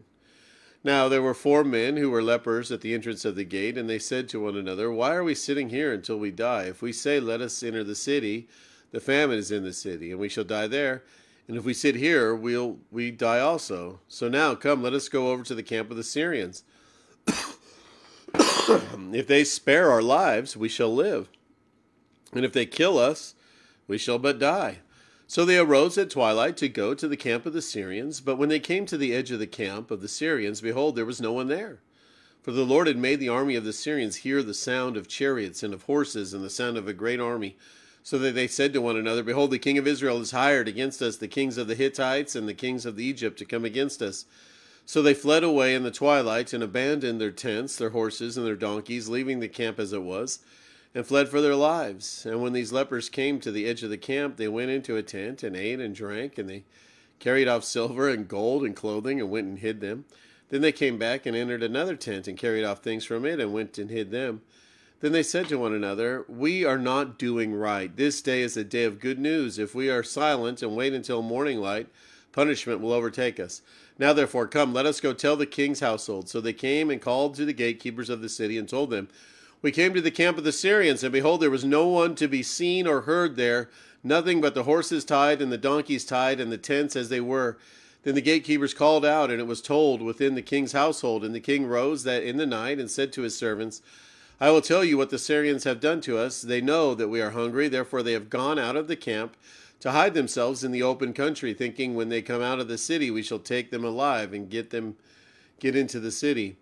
Now 0.81 1.09
there 1.09 1.21
were 1.21 1.33
four 1.33 1.65
men 1.65 1.97
who 1.97 2.09
were 2.09 2.23
lepers 2.23 2.71
at 2.71 2.79
the 2.79 2.93
entrance 2.93 3.25
of 3.25 3.35
the 3.35 3.43
gate, 3.43 3.77
and 3.77 3.89
they 3.89 3.99
said 3.99 4.29
to 4.29 4.39
one 4.39 4.55
another, 4.55 4.93
Why 4.93 5.13
are 5.13 5.25
we 5.25 5.35
sitting 5.35 5.71
here 5.71 5.91
until 5.91 6.17
we 6.17 6.31
die? 6.31 6.63
If 6.67 6.81
we 6.81 6.93
say, 6.93 7.19
Let 7.19 7.41
us 7.41 7.61
enter 7.61 7.83
the 7.83 7.95
city, 7.95 8.47
the 8.91 9.01
famine 9.01 9.37
is 9.37 9.51
in 9.51 9.65
the 9.65 9.73
city, 9.73 10.11
and 10.11 10.21
we 10.21 10.29
shall 10.29 10.45
die 10.45 10.67
there. 10.67 11.03
And 11.49 11.57
if 11.57 11.65
we 11.65 11.73
sit 11.73 11.95
here, 11.95 12.33
we'll 12.33 12.77
we 12.91 13.11
die 13.11 13.41
also. 13.41 13.99
So 14.07 14.29
now 14.29 14.55
come, 14.55 14.81
let 14.81 14.93
us 14.93 15.09
go 15.09 15.31
over 15.31 15.43
to 15.43 15.53
the 15.53 15.61
camp 15.61 15.91
of 15.91 15.97
the 15.97 16.03
Syrians. 16.03 16.63
if 18.37 19.27
they 19.27 19.43
spare 19.43 19.91
our 19.91 20.01
lives, 20.01 20.55
we 20.55 20.69
shall 20.69 20.95
live. 20.95 21.27
And 22.35 22.45
if 22.45 22.53
they 22.53 22.65
kill 22.65 22.97
us, 22.97 23.35
we 23.87 23.97
shall 23.97 24.19
but 24.19 24.39
die. 24.39 24.79
So 25.27 25.45
they 25.45 25.57
arose 25.57 25.97
at 25.97 26.09
twilight 26.09 26.57
to 26.57 26.69
go 26.69 26.93
to 26.93 27.07
the 27.07 27.17
camp 27.17 27.45
of 27.45 27.53
the 27.53 27.61
Syrians. 27.61 28.21
But 28.21 28.37
when 28.37 28.49
they 28.49 28.59
came 28.59 28.85
to 28.87 28.97
the 28.97 29.13
edge 29.13 29.31
of 29.31 29.39
the 29.39 29.47
camp 29.47 29.91
of 29.91 30.01
the 30.01 30.07
Syrians, 30.07 30.61
behold, 30.61 30.95
there 30.95 31.05
was 31.05 31.21
no 31.21 31.33
one 31.33 31.47
there. 31.47 31.79
For 32.41 32.51
the 32.51 32.65
Lord 32.65 32.87
had 32.87 32.97
made 32.97 33.19
the 33.19 33.29
army 33.29 33.55
of 33.55 33.63
the 33.63 33.71
Syrians 33.73 34.17
hear 34.17 34.43
the 34.43 34.53
sound 34.53 34.97
of 34.97 35.07
chariots 35.07 35.63
and 35.63 35.73
of 35.73 35.83
horses 35.83 36.33
and 36.33 36.43
the 36.43 36.49
sound 36.49 36.77
of 36.77 36.87
a 36.87 36.93
great 36.93 37.19
army 37.19 37.55
so 38.03 38.19
that 38.19 38.35
they 38.35 38.47
said 38.47 38.73
to 38.73 38.81
one 38.81 38.97
another, 38.97 39.23
Behold, 39.23 39.49
the 39.49 39.57
king 39.57 39.77
of 39.77 39.87
Israel 39.87 40.19
is 40.19 40.31
hired 40.31 40.67
against 40.67 41.01
us, 41.01 41.15
the 41.15 41.27
kings 41.29 41.57
of 41.57 41.67
the 41.67 41.75
Hittites 41.75 42.35
and 42.35 42.47
the 42.47 42.53
kings 42.53 42.85
of 42.85 42.99
Egypt 42.99 43.39
to 43.39 43.45
come 43.45 43.63
against 43.63 44.01
us. 44.01 44.25
So 44.85 45.01
they 45.01 45.13
fled 45.13 45.45
away 45.45 45.73
in 45.73 45.83
the 45.83 45.91
twilight 45.91 46.51
and 46.51 46.61
abandoned 46.61 47.21
their 47.21 47.31
tents, 47.31 47.77
their 47.77 47.91
horses, 47.91 48.35
and 48.35 48.45
their 48.45 48.57
donkeys, 48.57 49.07
leaving 49.07 49.39
the 49.39 49.47
camp 49.47 49.79
as 49.79 49.93
it 49.93 50.03
was, 50.03 50.39
and 50.95 51.05
fled 51.05 51.29
for 51.29 51.41
their 51.41 51.55
lives. 51.55 52.25
And 52.25 52.41
when 52.41 52.53
these 52.53 52.71
lepers 52.71 53.09
came 53.09 53.39
to 53.39 53.51
the 53.51 53.65
edge 53.65 53.83
of 53.83 53.89
the 53.89 53.97
camp, 53.97 54.37
they 54.37 54.47
went 54.47 54.71
into 54.71 54.95
a 54.95 55.03
tent 55.03 55.43
and 55.43 55.55
ate 55.55 55.79
and 55.79 55.95
drank, 55.95 56.37
and 56.37 56.49
they 56.49 56.63
carried 57.19 57.47
off 57.47 57.63
silver 57.63 58.09
and 58.09 58.27
gold 58.27 58.63
and 58.63 58.75
clothing 58.75 59.19
and 59.19 59.29
went 59.29 59.47
and 59.47 59.59
hid 59.59 59.81
them. 59.81 60.05
Then 60.49 60.61
they 60.61 60.71
came 60.71 60.97
back 60.97 61.25
and 61.25 61.35
entered 61.35 61.63
another 61.63 61.95
tent 61.95 62.27
and 62.27 62.37
carried 62.37 62.63
off 62.63 62.83
things 62.83 63.05
from 63.05 63.25
it 63.25 63.39
and 63.39 63.53
went 63.53 63.77
and 63.77 63.89
hid 63.89 64.11
them. 64.11 64.41
Then 64.99 65.11
they 65.11 65.23
said 65.23 65.49
to 65.49 65.57
one 65.57 65.73
another, 65.73 66.25
We 66.29 66.63
are 66.63 66.77
not 66.77 67.17
doing 67.17 67.53
right. 67.53 67.95
This 67.95 68.21
day 68.21 68.41
is 68.41 68.55
a 68.55 68.63
day 68.63 68.83
of 68.83 68.99
good 68.99 69.19
news. 69.19 69.57
If 69.57 69.73
we 69.73 69.89
are 69.89 70.03
silent 70.03 70.61
and 70.61 70.75
wait 70.75 70.93
until 70.93 71.21
morning 71.21 71.59
light, 71.59 71.87
punishment 72.31 72.81
will 72.81 72.93
overtake 72.93 73.39
us. 73.39 73.61
Now 73.97 74.13
therefore, 74.13 74.47
come, 74.47 74.73
let 74.73 74.85
us 74.85 75.01
go 75.01 75.11
tell 75.11 75.35
the 75.35 75.45
king's 75.45 75.79
household. 75.79 76.29
So 76.29 76.39
they 76.39 76.53
came 76.53 76.89
and 76.89 77.01
called 77.01 77.35
to 77.35 77.45
the 77.45 77.53
gatekeepers 77.53 78.09
of 78.09 78.21
the 78.21 78.29
city 78.29 78.57
and 78.57 78.69
told 78.69 78.91
them, 78.91 79.09
We 79.63 79.71
came 79.71 79.93
to 79.93 80.01
the 80.01 80.11
camp 80.11 80.37
of 80.37 80.43
the 80.43 80.51
Syrians, 80.51 81.03
and 81.03 81.13
behold, 81.13 81.41
there 81.41 81.49
was 81.49 81.63
no 81.63 81.87
one 81.87 82.15
to 82.15 82.27
be 82.27 82.43
seen 82.43 82.85
or 82.85 83.01
heard 83.01 83.37
there, 83.37 83.69
nothing 84.03 84.41
but 84.41 84.55
the 84.55 84.63
horses 84.63 85.05
tied 85.05 85.41
and 85.41 85.53
the 85.53 85.57
donkeys 85.57 86.03
tied 86.03 86.41
and 86.41 86.51
the 86.51 86.57
tents 86.57 86.97
as 86.97 87.07
they 87.07 87.21
were. 87.21 87.57
Then 88.03 88.13
the 88.13 88.21
gatekeepers 88.21 88.73
called 88.73 89.05
out, 89.05 89.31
and 89.31 89.39
it 89.39 89.47
was 89.47 89.61
told 89.61 90.01
within 90.01 90.35
the 90.35 90.41
king's 90.41 90.73
household. 90.73 91.23
And 91.23 91.33
the 91.33 91.39
king 91.39 91.65
rose 91.65 92.03
that 92.03 92.23
in 92.23 92.35
the 92.35 92.45
night 92.45 92.77
and 92.77 92.91
said 92.91 93.13
to 93.13 93.21
his 93.21 93.37
servants, 93.37 93.81
I 94.37 94.51
will 94.51 94.59
tell 94.59 94.83
you 94.83 94.97
what 94.97 95.11
the 95.11 95.17
Syrians 95.17 95.63
have 95.63 95.79
done 95.79 96.01
to 96.01 96.17
us. 96.17 96.41
They 96.41 96.59
know 96.59 96.93
that 96.95 97.07
we 97.07 97.21
are 97.21 97.31
hungry, 97.31 97.69
therefore 97.69 98.03
they 98.03 98.11
have 98.11 98.29
gone 98.29 98.59
out 98.59 98.75
of 98.75 98.89
the 98.89 98.97
camp 98.97 99.37
to 99.79 99.91
hide 99.91 100.13
themselves 100.13 100.65
in 100.65 100.73
the 100.73 100.83
open 100.83 101.13
country, 101.13 101.53
thinking 101.53 101.95
when 101.95 102.09
they 102.09 102.21
come 102.21 102.41
out 102.41 102.59
of 102.59 102.67
the 102.67 102.77
city 102.77 103.09
we 103.09 103.23
shall 103.23 103.39
take 103.39 103.71
them 103.71 103.85
alive 103.85 104.33
and 104.33 104.49
get 104.49 104.71
them 104.71 104.97
get 105.61 105.73
into 105.73 106.01
the 106.01 106.11
city. 106.11 106.57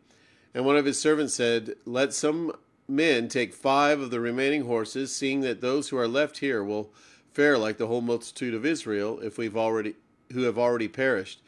And 0.54 0.68
one 0.68 0.78
of 0.78 0.86
his 0.86 1.00
servants 1.00 1.34
said, 1.34 1.74
Let 1.86 2.14
some 2.14 2.54
men 2.88 3.28
take 3.28 3.54
five 3.54 4.00
of 4.00 4.12
the 4.12 4.20
remaining 4.20 4.66
horses, 4.66 5.16
seeing 5.16 5.42
that 5.42 5.62
those 5.62 5.90
who 5.90 5.98
are 5.98 6.08
left 6.08 6.40
here 6.40 6.64
will 6.64 6.92
fare 7.34 7.58
like 7.58 7.78
the 7.78 7.88
whole 7.88 8.02
multitude 8.02 8.54
of 8.54 8.66
Israel, 8.66 9.20
if 9.20 9.38
we've 9.38 9.58
already 9.58 9.96
who 10.34 10.44
have 10.44 10.58
already 10.58 10.88
perished. 10.88 11.42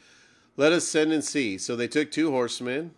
Let 0.56 0.72
us 0.72 0.86
send 0.86 1.12
and 1.12 1.24
see. 1.24 1.56
So 1.58 1.74
they 1.74 1.88
took 1.88 2.10
two 2.10 2.30
horsemen 2.30 2.92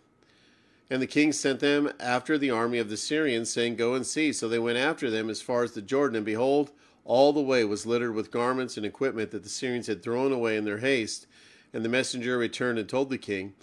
and 0.89 1.01
the 1.01 1.07
king 1.07 1.33
sent 1.33 1.59
them 1.59 1.91
after 1.99 2.37
the 2.37 2.51
army 2.51 2.77
of 2.77 2.89
the 2.89 2.97
Syrians, 2.97 3.49
saying, 3.49 3.75
Go 3.75 3.93
and 3.93 4.05
see. 4.05 4.31
So 4.31 4.47
they 4.47 4.59
went 4.59 4.77
after 4.77 5.09
them 5.09 5.29
as 5.29 5.41
far 5.41 5.63
as 5.63 5.73
the 5.73 5.81
Jordan, 5.81 6.15
and 6.15 6.25
behold, 6.25 6.71
all 7.03 7.33
the 7.33 7.41
way 7.41 7.63
was 7.65 7.85
littered 7.85 8.13
with 8.13 8.31
garments 8.31 8.77
and 8.77 8.85
equipment 8.85 9.31
that 9.31 9.43
the 9.43 9.49
Syrians 9.49 9.87
had 9.87 10.01
thrown 10.01 10.31
away 10.31 10.55
in 10.55 10.63
their 10.63 10.79
haste. 10.79 11.27
And 11.73 11.83
the 11.83 11.89
messenger 11.89 12.37
returned 12.37 12.79
and 12.79 12.87
told 12.87 13.09
the 13.09 13.17
king. 13.17 13.53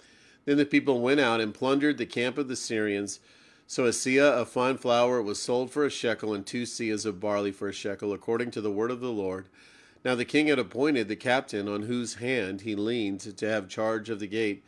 Then 0.45 0.57
the 0.57 0.65
people 0.65 1.01
went 1.01 1.19
out 1.19 1.41
and 1.41 1.53
plundered 1.53 1.97
the 1.97 2.05
camp 2.05 2.37
of 2.37 2.47
the 2.47 2.55
Syrians. 2.55 3.19
So 3.67 3.85
a 3.85 3.89
seah 3.89 4.31
of 4.31 4.49
fine 4.49 4.77
flour 4.77 5.21
was 5.21 5.41
sold 5.41 5.71
for 5.71 5.85
a 5.85 5.89
shekel, 5.89 6.33
and 6.35 6.45
two 6.45 6.63
seahs 6.63 7.05
of 7.05 7.19
barley 7.19 7.51
for 7.51 7.67
a 7.67 7.73
shekel, 7.73 8.13
according 8.13 8.51
to 8.51 8.61
the 8.61 8.71
word 8.71 8.91
of 8.91 8.99
the 8.99 9.11
Lord. 9.11 9.47
Now 10.03 10.13
the 10.13 10.23
king 10.23 10.47
had 10.47 10.59
appointed 10.59 11.07
the 11.07 11.15
captain 11.15 11.67
on 11.67 11.83
whose 11.83 12.15
hand 12.15 12.61
he 12.61 12.75
leaned 12.75 13.21
to 13.21 13.49
have 13.49 13.67
charge 13.67 14.09
of 14.11 14.19
the 14.19 14.27
gate 14.27 14.63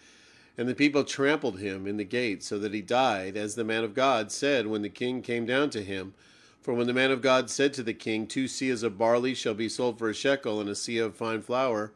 And 0.57 0.67
the 0.67 0.73
people 0.73 1.03
trampled 1.03 1.59
him 1.59 1.85
in 1.85 1.97
the 1.97 2.03
gate, 2.03 2.41
so 2.41 2.57
that 2.57 2.73
he 2.73 2.81
died, 2.81 3.37
as 3.37 3.53
the 3.53 3.63
man 3.63 3.83
of 3.83 3.93
God 3.93 4.31
said 4.31 4.65
when 4.65 4.81
the 4.81 4.89
king 4.89 5.21
came 5.21 5.45
down 5.45 5.69
to 5.69 5.83
him. 5.83 6.15
For 6.63 6.73
when 6.73 6.87
the 6.87 6.93
man 6.93 7.11
of 7.11 7.21
God 7.21 7.51
said 7.51 7.75
to 7.75 7.83
the 7.83 7.93
king, 7.93 8.25
Two 8.25 8.45
seahs 8.45 8.81
of 8.81 8.97
barley 8.97 9.35
shall 9.35 9.53
be 9.53 9.69
sold 9.69 9.99
for 9.99 10.09
a 10.09 10.15
shekel, 10.15 10.59
and 10.59 10.67
a 10.67 10.73
seah 10.73 11.05
of 11.05 11.15
fine 11.15 11.43
flour 11.43 11.91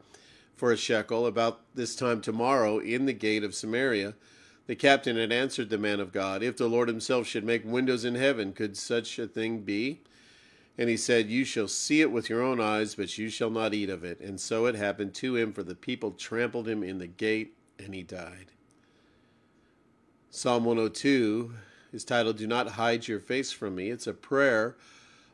for 0.54 0.70
a 0.70 0.76
shekel, 0.76 1.26
about 1.26 1.62
this 1.74 1.96
time 1.96 2.20
tomorrow, 2.20 2.78
in 2.78 3.06
the 3.06 3.12
gate 3.12 3.42
of 3.42 3.56
Samaria, 3.56 4.14
the 4.66 4.76
captain 4.76 5.16
had 5.16 5.32
answered 5.32 5.70
the 5.70 5.78
man 5.78 6.00
of 6.00 6.12
God, 6.12 6.42
If 6.42 6.56
the 6.56 6.68
Lord 6.68 6.88
himself 6.88 7.26
should 7.26 7.44
make 7.44 7.64
windows 7.64 8.04
in 8.04 8.14
heaven, 8.14 8.52
could 8.52 8.76
such 8.76 9.18
a 9.18 9.26
thing 9.26 9.60
be? 9.60 10.00
And 10.78 10.88
he 10.88 10.96
said, 10.96 11.28
You 11.28 11.44
shall 11.44 11.68
see 11.68 12.00
it 12.00 12.12
with 12.12 12.30
your 12.30 12.42
own 12.42 12.60
eyes, 12.60 12.94
but 12.94 13.18
you 13.18 13.28
shall 13.28 13.50
not 13.50 13.74
eat 13.74 13.90
of 13.90 14.04
it. 14.04 14.20
And 14.20 14.40
so 14.40 14.66
it 14.66 14.74
happened 14.74 15.14
to 15.14 15.36
him, 15.36 15.52
for 15.52 15.62
the 15.62 15.74
people 15.74 16.12
trampled 16.12 16.68
him 16.68 16.82
in 16.82 16.98
the 16.98 17.06
gate, 17.06 17.54
and 17.78 17.94
he 17.94 18.02
died. 18.02 18.52
Psalm 20.30 20.64
102 20.64 21.52
is 21.92 22.04
titled, 22.04 22.38
Do 22.38 22.46
Not 22.46 22.70
Hide 22.70 23.06
Your 23.06 23.20
Face 23.20 23.52
from 23.52 23.74
Me. 23.74 23.90
It's 23.90 24.06
a 24.06 24.14
prayer 24.14 24.76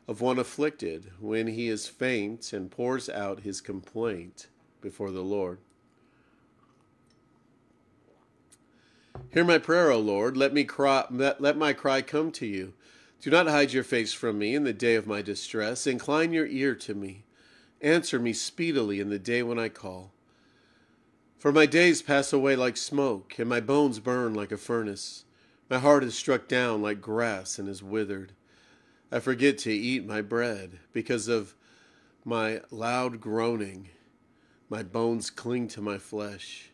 of 0.07 0.19
one 0.21 0.39
afflicted 0.39 1.11
when 1.19 1.47
he 1.47 1.69
is 1.69 1.87
faint 1.87 2.51
and 2.51 2.69
pours 2.69 3.09
out 3.09 3.41
his 3.41 3.61
complaint 3.61 4.47
before 4.81 5.11
the 5.11 5.21
Lord. 5.21 5.59
Hear 9.31 9.45
my 9.45 9.59
prayer, 9.59 9.91
O 9.91 9.99
Lord. 9.99 10.35
Let 10.35 10.53
me 10.53 10.63
cry, 10.63 11.05
let, 11.11 11.39
let 11.39 11.55
my 11.55 11.71
cry 11.73 12.01
come 12.01 12.31
to 12.31 12.47
you. 12.47 12.73
Do 13.21 13.29
not 13.29 13.47
hide 13.47 13.73
your 13.73 13.83
face 13.83 14.11
from 14.11 14.39
me 14.39 14.55
in 14.55 14.63
the 14.63 14.73
day 14.73 14.95
of 14.95 15.05
my 15.05 15.21
distress. 15.21 15.85
Incline 15.85 16.33
your 16.33 16.47
ear 16.47 16.73
to 16.75 16.95
me. 16.95 17.25
Answer 17.79 18.17
me 18.17 18.33
speedily 18.33 18.99
in 18.99 19.09
the 19.09 19.19
day 19.19 19.43
when 19.43 19.59
I 19.59 19.69
call. 19.69 20.11
For 21.37 21.51
my 21.51 21.67
days 21.67 22.01
pass 22.01 22.33
away 22.33 22.55
like 22.55 22.75
smoke, 22.75 23.37
and 23.37 23.47
my 23.47 23.59
bones 23.59 23.99
burn 23.99 24.33
like 24.33 24.51
a 24.51 24.57
furnace. 24.57 25.25
My 25.69 25.77
heart 25.77 26.03
is 26.03 26.15
struck 26.15 26.47
down 26.47 26.81
like 26.81 26.99
grass 26.99 27.59
and 27.59 27.69
is 27.69 27.83
withered. 27.83 28.33
I 29.11 29.19
forget 29.19 29.59
to 29.59 29.71
eat 29.71 30.07
my 30.07 30.21
bread 30.21 30.79
because 30.91 31.27
of 31.27 31.55
my 32.25 32.61
loud 32.71 33.21
groaning. 33.21 33.89
My 34.69 34.81
bones 34.81 35.29
cling 35.29 35.67
to 35.69 35.81
my 35.81 35.99
flesh. 35.99 36.68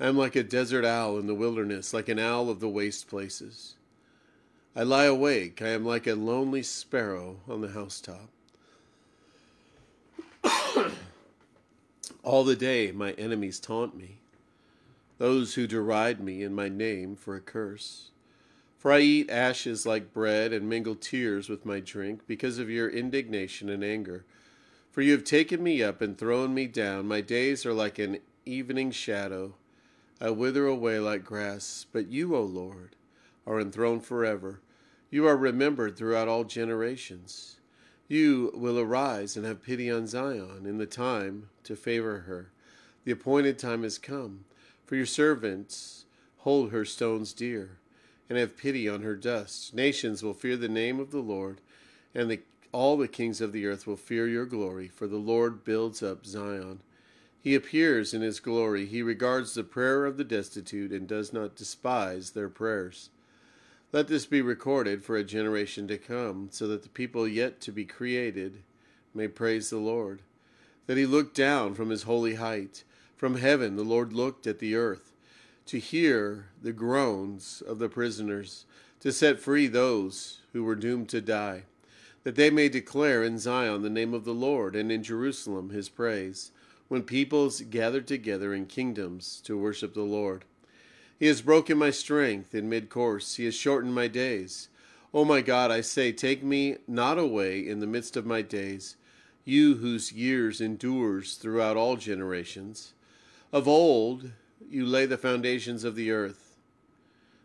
I 0.00 0.06
am 0.06 0.16
like 0.16 0.36
a 0.36 0.42
desert 0.42 0.84
owl 0.84 1.18
in 1.18 1.26
the 1.26 1.34
wilderness, 1.34 1.92
like 1.92 2.08
an 2.08 2.18
owl 2.18 2.50
of 2.50 2.60
the 2.60 2.68
waste 2.68 3.08
places. 3.08 3.74
I 4.76 4.84
lie 4.84 5.06
awake. 5.06 5.60
I 5.60 5.68
am 5.68 5.84
like 5.84 6.06
a 6.06 6.14
lonely 6.14 6.62
sparrow 6.62 7.40
on 7.48 7.62
the 7.62 7.68
housetop. 7.68 8.28
All 12.22 12.44
the 12.44 12.56
day 12.56 12.92
my 12.92 13.12
enemies 13.12 13.58
taunt 13.58 13.96
me, 13.96 14.18
those 15.16 15.54
who 15.54 15.66
deride 15.66 16.20
me 16.20 16.42
in 16.42 16.54
my 16.54 16.68
name 16.68 17.16
for 17.16 17.34
a 17.34 17.40
curse. 17.40 18.10
For 18.78 18.92
I 18.92 19.00
eat 19.00 19.30
ashes 19.30 19.84
like 19.84 20.12
bread 20.12 20.52
and 20.52 20.68
mingle 20.68 20.94
tears 20.94 21.48
with 21.48 21.66
my 21.66 21.80
drink 21.80 22.20
because 22.26 22.58
of 22.58 22.70
your 22.70 22.88
indignation 22.88 23.68
and 23.68 23.82
anger. 23.82 24.24
For 24.92 25.02
you 25.02 25.12
have 25.12 25.24
taken 25.24 25.62
me 25.62 25.82
up 25.82 26.00
and 26.00 26.16
thrown 26.16 26.54
me 26.54 26.66
down. 26.66 27.08
My 27.08 27.20
days 27.20 27.66
are 27.66 27.72
like 27.72 27.98
an 27.98 28.18
evening 28.44 28.92
shadow. 28.92 29.54
I 30.20 30.30
wither 30.30 30.66
away 30.66 30.98
like 30.98 31.24
grass, 31.24 31.86
but 31.92 32.08
you, 32.08 32.34
O 32.34 32.42
Lord, 32.42 32.96
are 33.46 33.60
enthroned 33.60 34.04
forever. 34.04 34.60
You 35.10 35.26
are 35.26 35.36
remembered 35.36 35.96
throughout 35.96 36.28
all 36.28 36.44
generations. 36.44 37.60
You 38.08 38.50
will 38.54 38.78
arise 38.78 39.36
and 39.36 39.46
have 39.46 39.62
pity 39.62 39.90
on 39.90 40.06
Zion 40.06 40.66
in 40.66 40.78
the 40.78 40.86
time 40.86 41.50
to 41.64 41.76
favor 41.76 42.20
her. 42.20 42.50
The 43.04 43.12
appointed 43.12 43.58
time 43.58 43.84
has 43.84 43.96
come, 43.96 44.44
for 44.86 44.96
your 44.96 45.06
servants 45.06 46.04
hold 46.38 46.72
her 46.72 46.84
stones 46.84 47.32
dear, 47.32 47.78
and 48.28 48.38
have 48.38 48.56
pity 48.56 48.88
on 48.88 49.02
her 49.02 49.14
dust. 49.14 49.72
Nations 49.72 50.22
will 50.22 50.34
fear 50.34 50.56
the 50.56 50.68
name 50.68 50.98
of 50.98 51.10
the 51.10 51.20
Lord, 51.20 51.60
and 52.14 52.30
the, 52.30 52.40
all 52.72 52.96
the 52.96 53.08
kings 53.08 53.40
of 53.40 53.52
the 53.52 53.66
earth 53.66 53.86
will 53.86 53.96
fear 53.96 54.26
your 54.26 54.46
glory, 54.46 54.88
for 54.88 55.06
the 55.06 55.16
Lord 55.16 55.64
builds 55.64 56.02
up 56.02 56.26
Zion. 56.26 56.80
He 57.40 57.54
appears 57.54 58.12
in 58.12 58.22
his 58.22 58.40
glory. 58.40 58.86
He 58.86 59.02
regards 59.02 59.54
the 59.54 59.64
prayer 59.64 60.04
of 60.04 60.16
the 60.16 60.24
destitute 60.24 60.92
and 60.92 61.06
does 61.06 61.32
not 61.32 61.56
despise 61.56 62.30
their 62.30 62.48
prayers. 62.48 63.10
Let 63.92 64.08
this 64.08 64.26
be 64.26 64.42
recorded 64.42 65.02
for 65.02 65.16
a 65.16 65.24
generation 65.24 65.88
to 65.88 65.96
come, 65.96 66.48
so 66.50 66.66
that 66.68 66.82
the 66.82 66.88
people 66.88 67.26
yet 67.26 67.60
to 67.62 67.72
be 67.72 67.84
created 67.84 68.62
may 69.14 69.28
praise 69.28 69.70
the 69.70 69.78
Lord. 69.78 70.20
That 70.86 70.98
he 70.98 71.06
looked 71.06 71.34
down 71.34 71.74
from 71.74 71.90
his 71.90 72.02
holy 72.02 72.34
height. 72.34 72.84
From 73.16 73.36
heaven 73.36 73.76
the 73.76 73.82
Lord 73.82 74.12
looked 74.12 74.46
at 74.46 74.58
the 74.58 74.74
earth, 74.74 75.12
to 75.66 75.78
hear 75.78 76.46
the 76.62 76.72
groans 76.72 77.62
of 77.66 77.78
the 77.78 77.88
prisoners, 77.88 78.64
to 79.00 79.12
set 79.12 79.40
free 79.40 79.66
those 79.66 80.40
who 80.52 80.64
were 80.64 80.74
doomed 80.74 81.08
to 81.08 81.20
die, 81.20 81.64
that 82.24 82.36
they 82.36 82.50
may 82.50 82.68
declare 82.68 83.24
in 83.24 83.38
Zion 83.38 83.82
the 83.82 83.90
name 83.90 84.14
of 84.14 84.24
the 84.24 84.34
Lord, 84.34 84.76
and 84.76 84.92
in 84.92 85.02
Jerusalem 85.02 85.70
his 85.70 85.88
praise, 85.88 86.52
when 86.88 87.02
peoples 87.02 87.60
gather 87.60 88.00
together 88.00 88.52
in 88.54 88.66
kingdoms 88.66 89.40
to 89.44 89.58
worship 89.58 89.94
the 89.94 90.02
Lord. 90.02 90.44
He 91.18 91.26
has 91.26 91.42
broken 91.42 91.78
my 91.78 91.90
strength 91.90 92.54
in 92.54 92.68
mid 92.68 92.88
course. 92.88 93.36
He 93.36 93.44
has 93.44 93.54
shortened 93.54 93.94
my 93.94 94.08
days. 94.08 94.68
O 95.12 95.24
my 95.24 95.40
God, 95.40 95.70
I 95.70 95.80
say, 95.80 96.12
take 96.12 96.42
me 96.42 96.76
not 96.86 97.18
away 97.18 97.66
in 97.66 97.80
the 97.80 97.86
midst 97.86 98.16
of 98.16 98.26
my 98.26 98.42
days, 98.42 98.96
you 99.44 99.76
whose 99.76 100.12
years 100.12 100.60
endures 100.60 101.36
throughout 101.36 101.76
all 101.76 101.96
generations. 101.96 102.92
Of 103.52 103.66
old 103.66 104.32
you 104.68 104.84
lay 104.84 105.06
the 105.06 105.16
foundations 105.16 105.84
of 105.84 105.96
the 105.96 106.10
earth. 106.10 106.56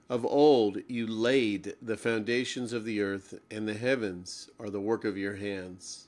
Of 0.10 0.25
old 0.25 0.79
you 0.88 1.08
laid 1.08 1.75
the 1.82 1.97
foundations 1.97 2.73
of 2.73 2.84
the 2.84 3.01
earth, 3.01 3.39
and 3.49 3.67
the 3.67 3.73
heavens 3.73 4.49
are 4.60 4.69
the 4.69 4.82
work 4.82 5.06
of 5.06 5.17
your 5.17 5.38
hands. 5.38 6.08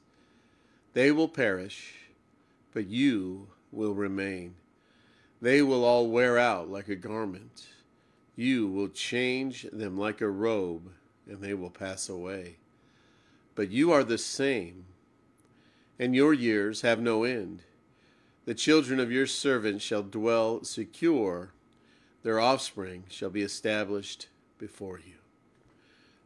They 0.94 1.12
will 1.12 1.30
perish, 1.30 1.94
but 2.76 2.88
you 2.90 3.48
will 3.72 3.94
remain. 3.94 4.54
They 5.42 5.62
will 5.62 5.86
all 5.86 6.08
wear 6.10 6.38
out 6.38 6.70
like 6.70 6.90
a 6.90 6.96
garment. 6.96 7.68
You 8.36 8.68
will 8.68 8.90
change 8.90 9.66
them 9.72 9.98
like 9.98 10.20
a 10.20 10.28
robe, 10.28 10.92
and 11.26 11.42
they 11.42 11.54
will 11.54 11.70
pass 11.70 12.10
away. 12.10 12.58
But 13.56 13.72
you 13.72 13.94
are 13.94 14.04
the 14.04 14.18
same, 14.18 14.88
and 15.98 16.14
your 16.14 16.34
years 16.34 16.82
have 16.82 17.00
no 17.00 17.24
end. 17.24 17.62
The 18.44 18.54
children 18.54 19.00
of 19.00 19.10
your 19.10 19.26
servants 19.26 19.84
shall 19.84 20.04
dwell 20.04 20.66
secure, 20.66 21.54
their 22.24 22.42
offspring 22.42 23.06
shall 23.08 23.30
be 23.30 23.42
established 23.42 24.28
before 24.58 25.00
you. 25.00 25.16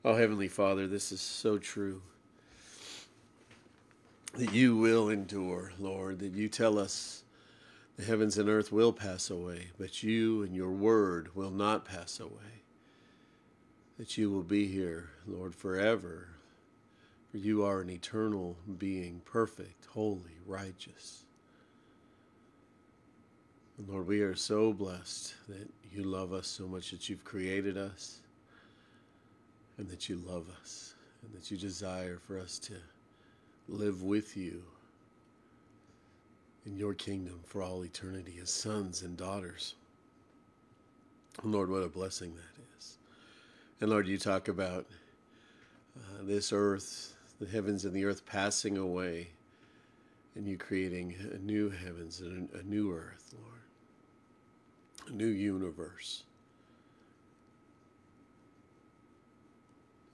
Oh, 0.03 0.15
Heavenly 0.15 0.47
Father, 0.47 0.87
this 0.87 1.11
is 1.11 1.21
so 1.21 1.59
true. 1.59 2.01
That 4.39 4.53
you 4.53 4.77
will 4.77 5.09
endure, 5.09 5.73
Lord, 5.77 6.19
that 6.19 6.31
you 6.31 6.47
tell 6.47 6.79
us 6.79 7.25
the 7.97 8.05
heavens 8.05 8.37
and 8.37 8.47
earth 8.47 8.71
will 8.71 8.93
pass 8.93 9.29
away, 9.29 9.67
but 9.77 10.01
you 10.01 10.43
and 10.43 10.55
your 10.55 10.71
word 10.71 11.35
will 11.35 11.51
not 11.51 11.83
pass 11.83 12.21
away. 12.21 12.63
That 13.97 14.17
you 14.17 14.31
will 14.31 14.43
be 14.43 14.65
here, 14.65 15.09
Lord, 15.27 15.53
forever. 15.53 16.29
For 17.29 17.37
you 17.37 17.65
are 17.65 17.81
an 17.81 17.89
eternal 17.89 18.55
being, 18.77 19.21
perfect, 19.25 19.87
holy, 19.87 20.37
righteous. 20.45 21.25
And 23.77 23.89
Lord, 23.89 24.07
we 24.07 24.21
are 24.21 24.35
so 24.35 24.71
blessed 24.71 25.33
that 25.49 25.69
you 25.91 26.03
love 26.03 26.31
us 26.31 26.47
so 26.47 26.65
much 26.65 26.91
that 26.91 27.09
you've 27.09 27.25
created 27.25 27.75
us 27.75 28.21
and 29.77 29.89
that 29.89 30.07
you 30.07 30.15
love 30.25 30.45
us 30.61 30.93
and 31.23 31.33
that 31.33 31.51
you 31.51 31.57
desire 31.57 32.19
for 32.25 32.39
us 32.39 32.57
to 32.59 32.75
live 33.69 34.01
with 34.01 34.35
you 34.35 34.63
in 36.65 36.77
your 36.77 36.93
kingdom 36.93 37.39
for 37.45 37.61
all 37.61 37.85
eternity 37.85 38.39
as 38.41 38.49
sons 38.49 39.03
and 39.03 39.15
daughters. 39.15 39.75
Lord, 41.43 41.69
what 41.69 41.83
a 41.83 41.87
blessing 41.87 42.33
that 42.35 42.63
is. 42.77 42.97
And 43.79 43.89
Lord, 43.89 44.07
you 44.07 44.17
talk 44.17 44.47
about 44.47 44.85
uh, 45.95 46.23
this 46.23 46.51
earth, 46.51 47.15
the 47.39 47.47
heavens 47.47 47.85
and 47.85 47.93
the 47.93 48.05
earth 48.05 48.25
passing 48.25 48.77
away, 48.77 49.29
and 50.35 50.47
you 50.47 50.57
creating 50.57 51.15
a 51.33 51.37
new 51.37 51.69
heavens 51.69 52.19
and 52.19 52.49
a 52.53 52.63
new 52.63 52.91
earth, 52.91 53.33
Lord, 53.39 55.09
a 55.09 55.11
new 55.13 55.27
universe, 55.27 56.23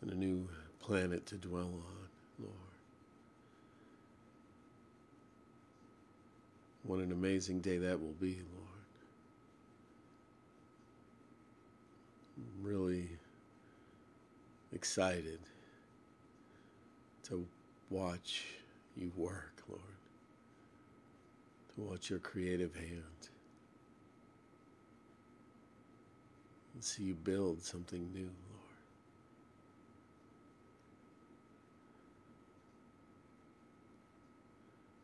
and 0.01 0.11
a 0.11 0.15
new 0.15 0.47
planet 0.79 1.25
to 1.27 1.35
dwell 1.35 1.63
on, 1.63 2.09
Lord. 2.39 2.74
What 6.85 6.99
an 6.99 7.11
amazing 7.11 7.61
day 7.61 7.77
that 7.79 7.99
will 7.99 8.15
be, 8.19 8.35
Lord. 8.35 8.85
I'm 12.37 12.63
really 12.63 13.09
excited 14.73 15.39
to 17.23 17.45
watch 17.89 18.45
you 18.95 19.11
work, 19.15 19.63
Lord, 19.67 19.81
to 21.75 21.81
watch 21.81 22.09
your 22.09 22.19
creative 22.19 22.75
hand. 22.75 23.29
and 26.75 26.83
see 26.83 27.03
you 27.03 27.15
build 27.15 27.63
something 27.63 28.11
new, 28.13 28.29
Lord. 28.29 28.33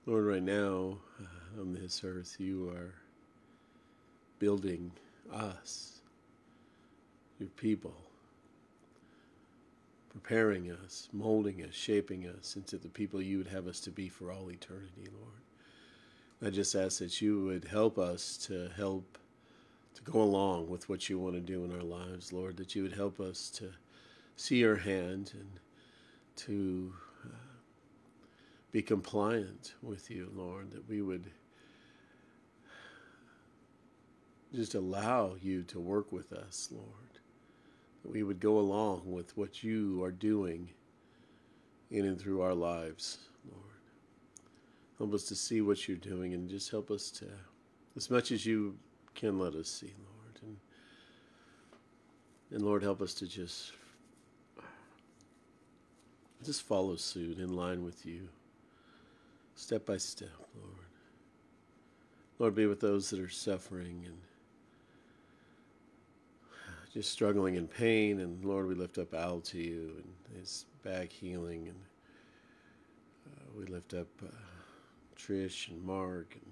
Lord, 0.06 0.26
right 0.26 0.44
now 0.44 0.98
on 1.60 1.74
this 1.74 2.04
earth, 2.04 2.36
you 2.40 2.70
are 2.70 2.94
building 4.40 4.92
us, 5.32 6.00
your 7.40 7.50
people, 7.50 7.96
preparing 10.10 10.72
us, 10.72 11.10
molding 11.14 11.64
us, 11.64 11.74
shaping 11.74 12.28
us 12.28 12.56
into 12.56 12.78
the 12.78 12.90
people 12.90 13.22
you 13.22 13.38
would 13.38 13.48
have 13.48 13.68
us 13.68 13.80
to 13.80 13.92
be 13.92 14.10
for 14.10 14.32
all 14.32 14.52
eternity, 14.52 15.08
Lord. 15.14 15.42
I 16.44 16.50
just 16.50 16.76
ask 16.76 17.00
that 17.00 17.22
you 17.22 17.46
would 17.46 17.66
help 17.66 18.00
us 18.00 18.38
to 18.48 18.70
help 18.76 19.18
to 19.94 20.02
go 20.04 20.22
along 20.22 20.70
with 20.70 20.90
what 20.90 21.10
you 21.10 21.20
want 21.20 21.36
to 21.36 21.42
do 21.42 21.64
in 21.64 21.72
our 21.72 21.84
lives, 21.84 22.34
Lord, 22.34 22.58
that 22.58 22.76
you 22.76 22.84
would 22.84 22.94
help 22.94 23.20
us 23.20 23.50
to 23.52 23.72
see 24.36 24.58
your 24.58 24.78
hand 24.78 25.34
and 25.34 25.60
to 26.38 26.94
uh, 27.26 27.30
be 28.72 28.82
compliant 28.82 29.74
with 29.84 30.10
you, 30.10 30.32
Lord, 30.36 30.72
that 30.72 30.88
we 30.90 31.02
would 31.02 31.30
just 34.54 34.76
allow 34.76 35.36
you 35.42 35.64
to 35.64 35.80
work 35.80 36.12
with 36.12 36.34
us, 36.34 36.70
Lord, 36.72 37.20
that 38.04 38.12
we 38.12 38.24
would 38.24 38.40
go 38.40 38.60
along 38.60 39.04
with 39.06 39.36
what 39.38 39.64
you 39.64 40.04
are 40.04 40.12
doing 40.12 40.70
in 41.90 42.06
and 42.06 42.20
through 42.20 42.42
our 42.42 42.54
lives, 42.54 43.18
Lord. 43.50 43.64
Help 44.98 45.14
us 45.14 45.24
to 45.26 45.36
see 45.36 45.62
what 45.62 45.88
you're 45.88 45.98
doing 45.98 46.34
and 46.34 46.50
just 46.50 46.70
help 46.70 46.92
us 46.92 47.10
to, 47.12 47.28
as 47.96 48.10
much 48.10 48.32
as 48.32 48.46
you 48.46 48.78
can 49.16 49.40
let 49.40 49.56
us 49.56 49.70
see, 49.70 49.94
Lord. 49.98 50.40
And, 50.42 50.58
and 52.52 52.62
Lord, 52.62 52.84
help 52.84 53.02
us 53.02 53.14
to 53.16 53.28
just 53.28 53.74
just 56.44 56.64
follow 56.64 56.96
suit 56.96 57.38
in 57.38 57.56
line 57.56 57.84
with 57.84 58.04
you, 58.04 58.28
step 59.54 59.86
by 59.86 59.98
step, 59.98 60.30
Lord. 60.56 60.88
Lord, 62.40 62.56
be 62.56 62.66
with 62.66 62.80
those 62.80 63.12
that 63.12 63.20
are 63.20 63.30
suffering 63.30 64.04
and 64.08 64.18
just 66.93 67.12
struggling 67.12 67.56
in 67.56 67.67
pain. 67.67 68.19
And 68.19 68.43
Lord, 68.43 68.67
we 68.67 68.75
lift 68.75 68.97
up 68.97 69.13
Al 69.13 69.39
to 69.41 69.58
you 69.58 69.91
and 69.97 70.39
his 70.39 70.65
back 70.84 71.12
healing. 71.12 71.67
And 71.67 71.80
uh, 73.27 73.45
we 73.58 73.65
lift 73.65 73.93
up 73.93 74.08
uh, 74.23 74.30
Trish 75.17 75.69
and 75.69 75.84
Mark 75.84 76.36
and 76.36 76.51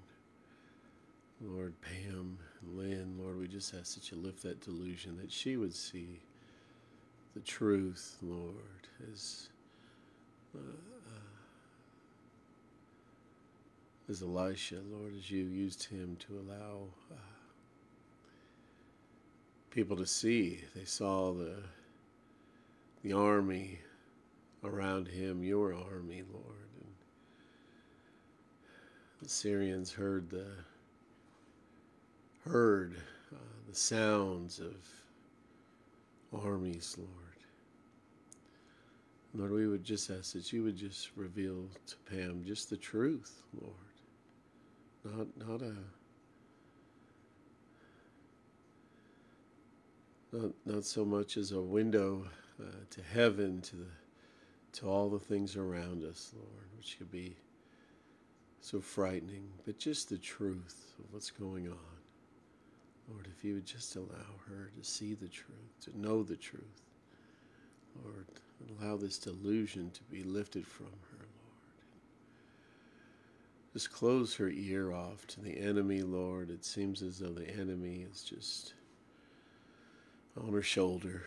Lord, 1.42 1.74
Pam 1.80 2.38
and 2.60 2.76
Lynn, 2.76 3.16
Lord, 3.18 3.38
we 3.38 3.48
just 3.48 3.74
ask 3.74 3.94
that 3.94 4.10
you 4.10 4.18
lift 4.18 4.42
that 4.42 4.60
delusion, 4.60 5.16
that 5.16 5.32
she 5.32 5.56
would 5.56 5.74
see 5.74 6.20
the 7.34 7.40
truth, 7.40 8.18
Lord, 8.20 8.88
as 9.10 9.48
uh, 10.54 10.58
uh, 10.60 11.20
as 14.10 14.20
Elisha, 14.20 14.80
Lord, 14.90 15.14
as 15.16 15.30
you 15.30 15.44
used 15.44 15.84
him 15.84 16.18
to 16.26 16.40
allow 16.40 16.88
uh, 17.10 17.29
people 19.70 19.96
to 19.96 20.06
see. 20.06 20.64
They 20.74 20.84
saw 20.84 21.32
the 21.32 21.56
the 23.02 23.12
army 23.14 23.78
around 24.62 25.08
him, 25.08 25.42
your 25.42 25.72
army, 25.72 26.22
Lord, 26.30 26.68
and 26.80 26.92
the 29.22 29.28
Syrians 29.28 29.92
heard 29.92 30.28
the 30.28 30.48
heard 32.44 32.96
uh, 33.32 33.38
the 33.68 33.74
sounds 33.74 34.60
of 34.60 34.74
armies, 36.44 36.96
Lord. 36.98 37.08
Lord, 39.32 39.52
we 39.52 39.68
would 39.68 39.84
just 39.84 40.10
ask 40.10 40.32
that 40.32 40.52
you 40.52 40.64
would 40.64 40.76
just 40.76 41.10
reveal 41.16 41.68
to 41.86 41.96
Pam 42.10 42.42
just 42.44 42.68
the 42.68 42.76
truth, 42.76 43.42
Lord. 43.60 43.74
Not 45.04 45.48
not 45.48 45.62
a 45.62 45.74
not 50.32 50.52
not 50.64 50.84
so 50.84 51.04
much 51.04 51.36
as 51.36 51.52
a 51.52 51.60
window 51.60 52.26
uh, 52.60 52.64
to 52.90 53.02
heaven, 53.02 53.60
to 53.62 53.76
the 53.76 53.86
to 54.72 54.88
all 54.88 55.08
the 55.08 55.18
things 55.18 55.56
around 55.56 56.04
us, 56.04 56.32
Lord, 56.36 56.68
which 56.76 56.96
could 56.98 57.10
be 57.10 57.36
so 58.60 58.80
frightening, 58.80 59.48
but 59.66 59.78
just 59.78 60.08
the 60.08 60.18
truth 60.18 60.94
of 60.98 61.12
what's 61.12 61.30
going 61.30 61.68
on. 61.68 61.76
Lord, 63.08 63.26
if 63.36 63.44
you 63.44 63.54
would 63.54 63.66
just 63.66 63.96
allow 63.96 64.38
her 64.48 64.70
to 64.78 64.84
see 64.84 65.14
the 65.14 65.28
truth, 65.28 65.80
to 65.82 65.98
know 65.98 66.22
the 66.22 66.36
truth, 66.36 66.82
Lord, 68.04 68.26
allow 68.78 68.96
this 68.96 69.18
delusion 69.18 69.90
to 69.90 70.02
be 70.04 70.22
lifted 70.22 70.66
from 70.66 70.86
her, 70.86 71.18
Lord. 71.18 71.84
Just 73.72 73.92
close 73.92 74.34
her 74.36 74.50
ear 74.50 74.92
off 74.92 75.26
to 75.28 75.40
the 75.40 75.58
enemy, 75.58 76.02
Lord. 76.02 76.50
It 76.50 76.64
seems 76.64 77.02
as 77.02 77.18
though 77.18 77.28
the 77.28 77.50
enemy 77.50 78.06
is 78.08 78.22
just 78.22 78.74
on 80.36 80.52
her 80.52 80.62
shoulder, 80.62 81.26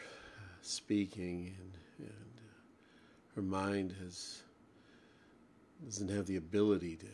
speaking, 0.61 1.55
and, 1.59 2.07
and 2.07 2.39
uh, 2.39 3.35
her 3.35 3.41
mind 3.41 3.93
has 4.03 4.41
doesn't 5.83 6.09
have 6.09 6.25
the 6.25 6.37
ability 6.37 6.95
to 6.95 7.07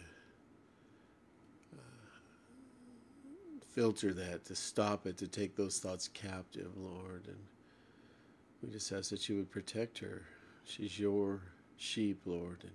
filter 3.79 4.13
that, 4.13 4.43
to 4.45 4.55
stop 4.55 5.05
it, 5.05 5.17
to 5.17 5.27
take 5.27 5.55
those 5.55 5.79
thoughts 5.79 6.09
captive, 6.09 6.69
Lord. 6.75 7.23
And 7.27 7.37
we 8.61 8.69
just 8.69 8.91
ask 8.91 9.09
that 9.11 9.29
you 9.29 9.37
would 9.37 9.49
protect 9.49 9.99
her. 9.99 10.23
She's 10.65 10.99
your 10.99 11.39
sheep, 11.77 12.21
Lord, 12.25 12.57
and 12.63 12.73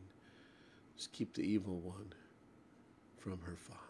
just 0.96 1.12
keep 1.12 1.34
the 1.34 1.42
evil 1.42 1.78
one 1.80 2.12
from 3.18 3.38
her 3.44 3.56
father. 3.56 3.83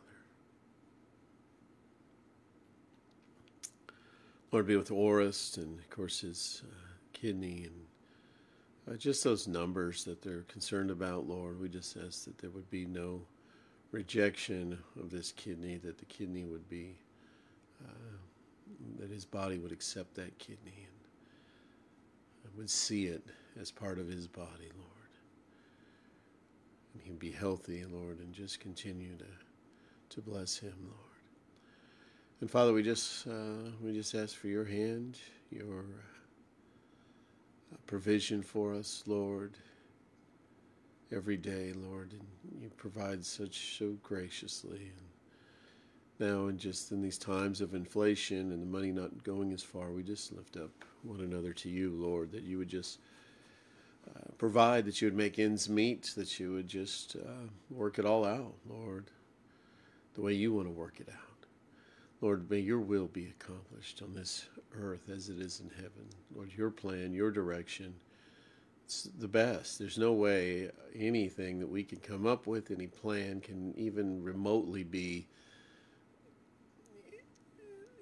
Lord, 4.54 4.68
be 4.68 4.76
with 4.76 4.90
Orest 4.90 5.56
and, 5.56 5.80
of 5.80 5.90
course, 5.90 6.20
his 6.20 6.62
uh, 6.64 6.72
kidney 7.12 7.66
and 7.66 7.74
uh, 8.88 8.96
just 8.96 9.24
those 9.24 9.48
numbers 9.48 10.04
that 10.04 10.22
they're 10.22 10.42
concerned 10.42 10.92
about, 10.92 11.26
Lord. 11.26 11.60
We 11.60 11.68
just 11.68 11.96
ask 11.96 12.24
that 12.26 12.38
there 12.38 12.50
would 12.50 12.70
be 12.70 12.86
no 12.86 13.22
rejection 13.90 14.78
of 14.96 15.10
this 15.10 15.32
kidney, 15.32 15.78
that 15.78 15.98
the 15.98 16.04
kidney 16.04 16.44
would 16.44 16.68
be 16.68 16.96
uh, 17.84 18.16
that 19.00 19.10
his 19.10 19.24
body 19.24 19.58
would 19.58 19.72
accept 19.72 20.14
that 20.14 20.38
kidney 20.38 20.86
and 22.44 22.56
would 22.56 22.70
see 22.70 23.06
it 23.06 23.24
as 23.60 23.72
part 23.72 23.98
of 23.98 24.06
his 24.06 24.28
body, 24.28 24.70
Lord. 24.76 25.14
And 26.92 27.02
he'd 27.02 27.18
be 27.18 27.32
healthy, 27.32 27.84
Lord, 27.90 28.20
and 28.20 28.32
just 28.32 28.60
continue 28.60 29.16
to, 29.16 30.14
to 30.14 30.20
bless 30.20 30.56
him, 30.58 30.76
Lord. 30.84 31.13
And 32.40 32.50
Father, 32.50 32.72
we 32.72 32.82
just 32.82 33.26
uh, 33.26 33.70
we 33.80 33.92
just 33.92 34.14
ask 34.14 34.34
for 34.36 34.48
your 34.48 34.64
hand, 34.64 35.18
your 35.50 35.84
uh, 37.72 37.76
provision 37.86 38.42
for 38.42 38.74
us, 38.74 39.04
Lord, 39.06 39.56
every 41.12 41.36
day, 41.36 41.72
Lord, 41.72 42.12
and 42.12 42.60
you 42.60 42.70
provide 42.76 43.24
such 43.24 43.78
so 43.78 43.96
graciously. 44.02 44.92
And 46.18 46.28
now 46.28 46.46
and 46.46 46.58
just 46.58 46.90
in 46.92 47.00
these 47.02 47.18
times 47.18 47.60
of 47.60 47.74
inflation 47.74 48.52
and 48.52 48.60
the 48.60 48.66
money 48.66 48.90
not 48.90 49.22
going 49.22 49.52
as 49.52 49.62
far, 49.62 49.92
we 49.92 50.02
just 50.02 50.32
lift 50.32 50.56
up 50.56 50.70
one 51.02 51.20
another 51.20 51.52
to 51.52 51.68
you, 51.68 51.90
Lord, 51.90 52.32
that 52.32 52.42
you 52.42 52.58
would 52.58 52.68
just 52.68 52.98
uh, 54.08 54.32
provide, 54.38 54.86
that 54.86 55.00
you 55.00 55.06
would 55.06 55.16
make 55.16 55.38
ends 55.38 55.68
meet, 55.68 56.12
that 56.16 56.38
you 56.40 56.52
would 56.52 56.68
just 56.68 57.16
uh, 57.16 57.48
work 57.70 57.98
it 57.98 58.04
all 58.04 58.24
out, 58.24 58.54
Lord, 58.68 59.10
the 60.14 60.20
way 60.20 60.34
you 60.34 60.52
want 60.52 60.66
to 60.66 60.72
work 60.72 61.00
it 61.00 61.08
out. 61.08 61.33
Lord, 62.24 62.50
may 62.50 62.60
your 62.60 62.80
will 62.80 63.08
be 63.08 63.26
accomplished 63.26 64.00
on 64.00 64.14
this 64.14 64.46
earth 64.74 65.10
as 65.14 65.28
it 65.28 65.38
is 65.38 65.60
in 65.60 65.68
heaven. 65.76 66.08
Lord, 66.34 66.50
your 66.56 66.70
plan, 66.70 67.12
your 67.12 67.30
direction, 67.30 67.92
it's 68.86 69.10
the 69.18 69.28
best. 69.28 69.78
There's 69.78 69.98
no 69.98 70.14
way 70.14 70.70
anything 70.94 71.58
that 71.58 71.68
we 71.68 71.84
can 71.84 71.98
come 71.98 72.26
up 72.26 72.46
with, 72.46 72.70
any 72.70 72.86
plan, 72.86 73.42
can 73.42 73.74
even 73.76 74.22
remotely 74.22 74.84
be 74.84 75.26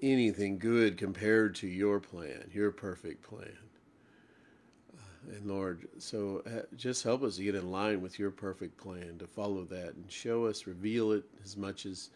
anything 0.01 0.57
good 0.57 0.97
compared 0.97 1.57
to 1.57 1.67
your 1.67 1.99
plan, 1.99 2.49
your 2.53 2.71
perfect 2.71 3.29
plan. 3.29 3.59
And 5.33 5.47
Lord, 5.49 5.89
so 5.99 6.45
uh, 6.47 6.67
just 6.77 7.03
help 7.03 7.25
us 7.25 7.39
to 7.39 7.43
get 7.43 7.57
in 7.57 7.73
line 7.73 8.01
with 8.01 8.21
your 8.21 8.31
perfect 8.31 8.79
plan, 8.79 9.19
to 9.19 9.27
follow 9.27 9.65
that 9.65 9.95
and 9.95 10.05
show 10.09 10.47
us, 10.47 10.69
reveal 10.69 11.11
it 11.11 11.25
as 11.45 11.57
much 11.57 11.87
as 11.87 12.11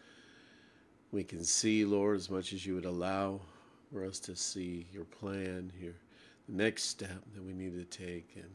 we 1.11 1.23
can 1.23 1.43
see, 1.43 1.85
Lord, 1.85 2.17
as 2.17 2.29
much 2.29 2.53
as 2.53 2.65
you 2.65 2.75
would 2.75 2.85
allow 2.85 3.41
for 3.91 4.05
us 4.05 4.19
to 4.21 4.35
see 4.35 4.87
your 4.93 5.05
plan, 5.05 5.71
your 5.79 5.93
the 6.49 6.55
next 6.63 6.85
step 6.85 7.23
that 7.35 7.43
we 7.43 7.53
need 7.53 7.73
to 7.75 7.85
take, 7.85 8.31
and 8.35 8.51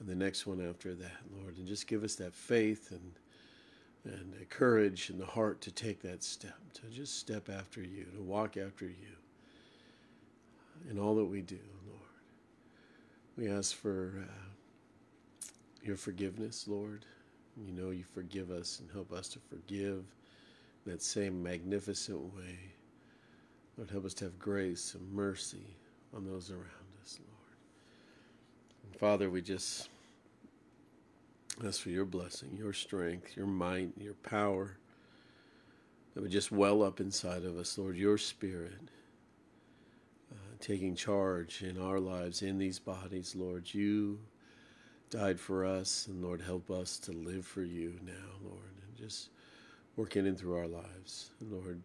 and 0.00 0.08
the 0.08 0.14
next 0.14 0.46
one 0.46 0.66
after 0.68 0.94
that, 0.94 1.18
Lord, 1.40 1.58
and 1.58 1.66
just 1.66 1.86
give 1.88 2.04
us 2.04 2.16
that 2.16 2.34
faith 2.34 2.92
and 2.92 3.12
and 4.14 4.34
the 4.38 4.44
courage 4.46 5.10
and 5.10 5.20
the 5.20 5.26
heart 5.26 5.60
to 5.62 5.72
take 5.72 6.02
that 6.02 6.22
step, 6.24 6.58
to 6.74 6.82
just 6.88 7.18
step 7.18 7.48
after 7.50 7.82
you, 7.82 8.04
to 8.16 8.22
walk 8.22 8.56
after 8.56 8.86
you. 8.86 9.16
in 10.90 10.98
all 10.98 11.14
that 11.16 11.24
we 11.24 11.42
do, 11.42 11.58
Lord. 11.88 12.00
We 13.36 13.48
ask 13.50 13.74
for 13.76 14.14
uh, 14.22 14.32
your 15.82 15.96
forgiveness, 15.96 16.66
Lord. 16.68 17.06
You 17.56 17.72
know 17.72 17.90
you 17.90 18.04
forgive 18.14 18.50
us 18.50 18.80
and 18.80 18.90
help 18.92 19.12
us 19.12 19.28
to 19.30 19.38
forgive 19.40 20.04
that 20.86 21.02
same 21.02 21.42
magnificent 21.42 22.18
way. 22.34 22.58
Lord, 23.76 23.90
help 23.90 24.06
us 24.06 24.14
to 24.14 24.24
have 24.24 24.38
grace 24.38 24.94
and 24.94 25.12
mercy 25.12 25.76
on 26.14 26.24
those 26.24 26.50
around 26.50 26.64
us, 27.02 27.18
Lord. 27.20 27.56
And 28.84 28.98
Father, 28.98 29.28
we 29.28 29.42
just 29.42 29.88
ask 31.66 31.80
for 31.80 31.90
your 31.90 32.04
blessing, 32.04 32.56
your 32.56 32.72
strength, 32.72 33.36
your 33.36 33.46
might, 33.46 33.90
your 33.98 34.14
power 34.14 34.78
that 36.14 36.22
would 36.22 36.30
just 36.30 36.52
well 36.52 36.82
up 36.82 37.00
inside 37.00 37.44
of 37.44 37.58
us, 37.58 37.76
Lord, 37.76 37.96
your 37.96 38.16
spirit 38.16 38.88
uh, 40.32 40.54
taking 40.60 40.94
charge 40.94 41.62
in 41.62 41.78
our 41.78 42.00
lives, 42.00 42.42
in 42.42 42.58
these 42.58 42.78
bodies, 42.78 43.34
Lord. 43.36 43.72
You 43.74 44.18
died 45.10 45.38
for 45.38 45.64
us, 45.64 46.06
and 46.06 46.22
Lord, 46.22 46.40
help 46.40 46.70
us 46.70 46.98
to 47.00 47.12
live 47.12 47.44
for 47.44 47.62
you 47.62 47.94
now, 48.04 48.12
Lord, 48.42 48.72
and 48.86 48.96
just 48.96 49.30
working 49.96 50.26
in 50.26 50.36
through 50.36 50.56
our 50.56 50.66
lives. 50.66 51.30
Lord, 51.40 51.80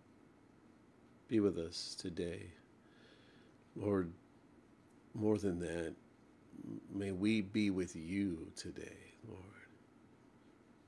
be 1.27 1.39
with 1.39 1.57
us 1.57 1.95
today. 1.99 2.51
Lord, 3.75 4.11
more 5.13 5.37
than 5.37 5.59
that, 5.59 5.93
may 6.93 7.11
we 7.11 7.41
be 7.41 7.69
with 7.69 7.95
you 7.95 8.47
today, 8.55 8.97
Lord. 9.27 9.41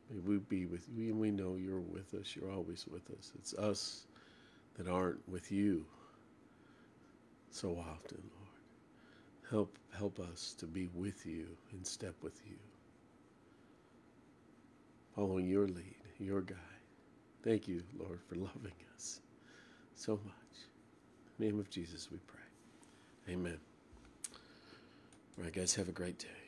May 0.10 0.20
we 0.20 0.38
be 0.38 0.66
with 0.66 0.88
you. 0.94 1.12
And 1.12 1.20
we 1.20 1.32
know 1.32 1.56
you're 1.56 1.80
with 1.80 2.14
us. 2.14 2.36
You're 2.36 2.52
always 2.52 2.86
with 2.88 3.10
us. 3.18 3.32
It's 3.40 3.54
us 3.54 4.06
that 4.78 4.88
aren't 4.88 5.28
with 5.30 5.52
you 5.52 5.86
so 7.52 7.78
often, 7.78 8.22
Lord. 8.22 9.50
Help 9.50 9.78
help 9.98 10.20
us 10.20 10.56
to 10.60 10.66
be 10.66 10.90
with 10.94 11.26
you, 11.26 11.48
in 11.72 11.86
step 11.86 12.16
with 12.22 12.40
you. 12.48 12.58
Following 15.16 15.48
your 15.48 15.68
lead, 15.68 15.96
your 16.20 16.42
guide. 16.42 16.73
Thank 17.44 17.68
you, 17.68 17.84
Lord, 18.00 18.20
for 18.28 18.36
loving 18.36 18.72
us 18.96 19.20
so 19.96 20.14
much. 20.14 20.34
In 21.40 21.46
the 21.46 21.52
name 21.52 21.60
of 21.60 21.70
Jesus 21.70 22.10
we 22.10 22.18
pray. 22.26 23.34
Amen. 23.34 23.58
All 25.38 25.44
right, 25.44 25.54
guys, 25.54 25.76
have 25.76 25.90
a 25.90 25.94
great 25.94 26.20
day. 26.20 26.43